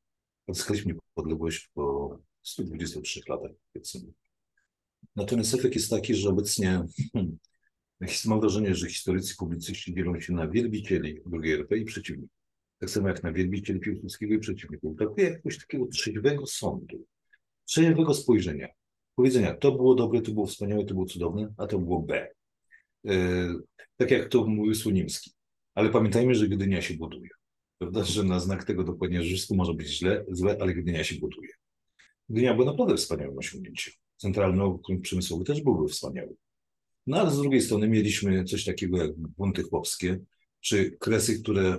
Odzyskaliśmy 0.47 0.95
niepodległość 0.95 1.71
po 1.75 2.19
123 2.43 3.21
latach. 3.29 3.51
Natomiast 5.17 5.55
efekt 5.55 5.75
jest 5.75 5.91
taki, 5.91 6.15
że 6.15 6.29
obecnie 6.29 6.85
hmm, 7.13 7.39
Mam 8.27 8.41
wrażenie, 8.41 8.75
że 8.75 8.89
historycy, 8.89 9.37
publicyści 9.37 9.95
dzielą 9.95 10.21
się 10.21 10.33
na 10.33 10.49
wielbicieli 10.49 11.21
II 11.33 11.53
RP 11.53 11.79
i 11.79 11.85
przeciwników. 11.85 12.37
Tak 12.79 12.91
samo 12.91 13.09
jak 13.09 13.23
na 13.23 13.33
wielbicieli 13.33 13.81
Piłsudskiego 13.81 14.35
i 14.35 14.39
przeciwników. 14.39 14.97
Brakuje 14.97 15.27
jakiegoś 15.27 15.59
takiego 15.59 15.87
trzeźwego 15.87 16.47
sądu, 16.47 17.05
trzeźwego 17.65 18.15
spojrzenia. 18.15 18.69
Powiedzenia, 19.15 19.55
to 19.55 19.73
było 19.73 19.95
dobre, 19.95 20.23
to 20.23 20.33
było 20.33 20.47
wspaniałe, 20.47 20.85
to 20.85 20.95
było 20.95 21.07
cudowne, 21.07 21.55
a 21.57 21.67
to 21.67 21.79
było 21.79 22.03
B. 22.03 22.29
E, 23.07 23.49
tak 23.97 24.11
jak 24.11 24.29
to 24.29 24.47
mówił 24.47 24.75
Słonimski. 24.75 25.31
Ale 25.75 25.91
pamiętajmy, 25.91 26.35
że 26.35 26.49
Gdynia 26.49 26.83
się 26.83 26.95
buduje. 26.95 27.29
Prawda, 27.79 28.05
że 28.05 28.25
na 28.25 28.41
znak 28.41 28.65
tego 28.65 28.85
dokładnie, 28.85 29.23
że 29.23 29.29
wszystko 29.29 29.55
może 29.55 29.75
być 29.75 29.89
źle, 29.89 30.25
złe, 30.29 30.57
ale 30.61 30.75
Gdynia 30.75 31.05
się 31.05 31.19
buduje. 31.19 31.49
Gdynia 32.29 32.55
była 32.55 32.67
naprawdę 32.67 32.97
wspaniałym 32.97 33.39
osiągnięciem. 33.39 33.95
Centralny 34.17 34.63
okręg 34.63 35.03
przemysłowy 35.03 35.45
też 35.45 35.63
byłby 35.63 35.89
wspaniały. 35.89 36.37
No 37.07 37.21
ale 37.21 37.31
z 37.31 37.39
drugiej 37.39 37.61
strony 37.61 37.89
mieliśmy 37.89 38.45
coś 38.45 38.65
takiego 38.65 38.99
jak 38.99 39.17
bunty 39.17 39.63
chłopskie, 39.63 40.21
czy 40.61 40.97
kresy, 41.01 41.43
które 41.43 41.79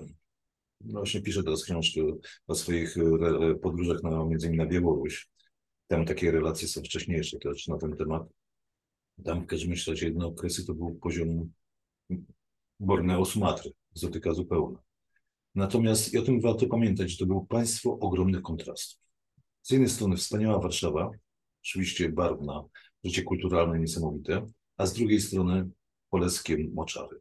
no 0.81 0.99
właśnie 0.99 1.21
piszę 1.21 1.43
teraz 1.43 1.63
książkę 1.63 2.01
o 2.47 2.55
swoich 2.55 2.97
e, 2.97 3.55
podróżach 3.55 4.03
na, 4.03 4.25
między 4.25 4.47
innymi 4.47 4.57
na 4.57 4.65
Białoruś. 4.65 5.29
Tam 5.87 6.05
takie 6.05 6.31
relacje 6.31 6.67
są 6.67 6.81
wcześniejsze 6.81 7.39
też 7.39 7.67
na 7.67 7.77
ten 7.77 7.97
temat. 7.97 8.23
Tam 9.25 9.45
w 9.47 9.87
razie 9.87 10.05
jedne 10.05 10.25
okresy 10.25 10.65
to 10.65 10.73
był 10.73 10.95
poziom 10.95 11.51
Borneo 12.79 13.25
Sumatry, 13.25 13.71
zotyka 13.93 14.33
zupełna. 14.33 14.79
Natomiast 15.55 16.13
i 16.13 16.17
o 16.17 16.21
tym 16.21 16.41
warto 16.41 16.67
pamiętać, 16.67 17.11
że 17.11 17.17
to 17.17 17.25
było 17.25 17.45
państwo 17.45 17.99
ogromnych 17.99 18.41
kontrastów. 18.41 19.01
Z 19.61 19.71
jednej 19.71 19.89
strony 19.89 20.17
wspaniała 20.17 20.59
Warszawa, 20.59 21.11
oczywiście 21.63 22.09
barwna, 22.09 22.63
życie 23.03 23.23
kulturalne 23.23 23.79
niesamowite, 23.79 24.45
a 24.77 24.85
z 24.85 24.93
drugiej 24.93 25.21
strony 25.21 25.69
Polskiem 26.09 26.71
Moczary. 26.73 27.19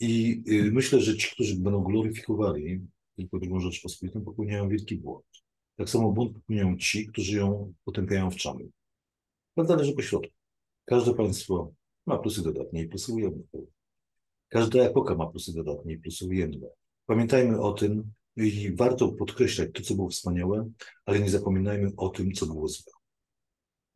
I 0.00 0.42
y, 0.48 0.72
myślę, 0.72 1.00
że 1.00 1.16
ci, 1.16 1.30
którzy 1.30 1.56
będą 1.56 1.82
gloryfikowali 1.82 2.80
tylko 3.16 3.38
drugą 3.38 3.60
Rzeczpospolitą, 3.60 4.24
popełniają 4.24 4.68
wielki 4.68 4.96
błąd. 4.96 5.24
Tak 5.76 5.90
samo 5.90 6.12
błąd 6.12 6.32
popełniają 6.32 6.76
ci, 6.76 7.06
którzy 7.06 7.36
ją 7.36 7.74
potępiają 7.84 8.30
w 8.30 8.36
czamy. 8.36 8.68
Prawda 9.54 9.76
leży 9.76 9.92
po 9.92 10.02
środku. 10.02 10.32
Każde 10.84 11.14
państwo 11.14 11.72
ma 12.06 12.18
plusy 12.18 12.42
dodatnie 12.42 12.82
i 12.82 12.88
plusy 12.88 13.12
ujemne. 13.12 13.42
Każda 14.48 14.82
epoka 14.82 15.14
ma 15.14 15.26
plusy 15.26 15.52
dodatnie 15.54 15.92
i 15.92 15.98
plusy 15.98 16.26
ujemne. 16.26 16.68
Pamiętajmy 17.06 17.60
o 17.60 17.72
tym 17.72 18.12
i 18.36 18.72
warto 18.76 19.08
podkreślać 19.08 19.68
to, 19.74 19.82
co 19.82 19.94
było 19.94 20.08
wspaniałe, 20.08 20.70
ale 21.06 21.20
nie 21.20 21.30
zapominajmy 21.30 21.90
o 21.96 22.08
tym, 22.08 22.32
co 22.32 22.46
było 22.46 22.68
złe. 22.68 22.92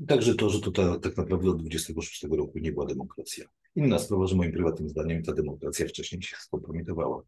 Także 0.09 0.35
to, 0.35 0.51
że 0.51 0.61
to 0.61 0.71
ta, 0.71 0.99
tak 0.99 1.17
naprawdę 1.17 1.51
od 1.51 1.61
26 1.61 2.23
roku 2.31 2.59
nie 2.59 2.73
była 2.73 2.87
demokracja. 2.87 3.45
Inna 3.77 3.99
sprawa, 3.99 4.27
że 4.27 4.37
moim 4.37 4.53
prywatnym 4.53 4.89
zdaniem 4.89 5.23
ta 5.23 5.33
demokracja 5.33 5.89
wcześniej 5.89 6.23
się 6.23 6.37
skompromitowała. 6.37 7.23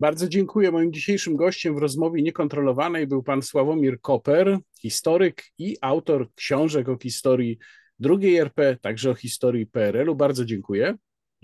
Bardzo 0.00 0.28
dziękuję. 0.28 0.70
Moim 0.70 0.92
dzisiejszym 0.92 1.36
gościem 1.36 1.74
w 1.74 1.78
rozmowie 1.78 2.22
niekontrolowanej 2.22 3.06
był 3.06 3.22
pan 3.22 3.42
Sławomir 3.42 4.00
Koper, 4.00 4.58
historyk 4.80 5.44
i 5.58 5.76
autor 5.80 6.28
książek 6.34 6.88
o 6.88 6.98
historii 6.98 7.58
II 8.04 8.38
RP, 8.38 8.76
także 8.80 9.10
o 9.10 9.14
historii 9.14 9.66
PRL-u. 9.66 10.14
Bardzo 10.14 10.44
dziękuję. 10.44 10.94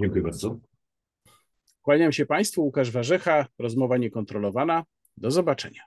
Dziękuję 0.01 0.23
bardzo. 0.23 0.59
Kłaniam 1.83 2.13
się 2.13 2.27
Państwu. 2.27 2.63
Łukasz 2.63 2.91
Warzecha, 2.91 3.47
rozmowa 3.59 3.97
niekontrolowana. 3.97 4.85
Do 5.17 5.31
zobaczenia. 5.31 5.83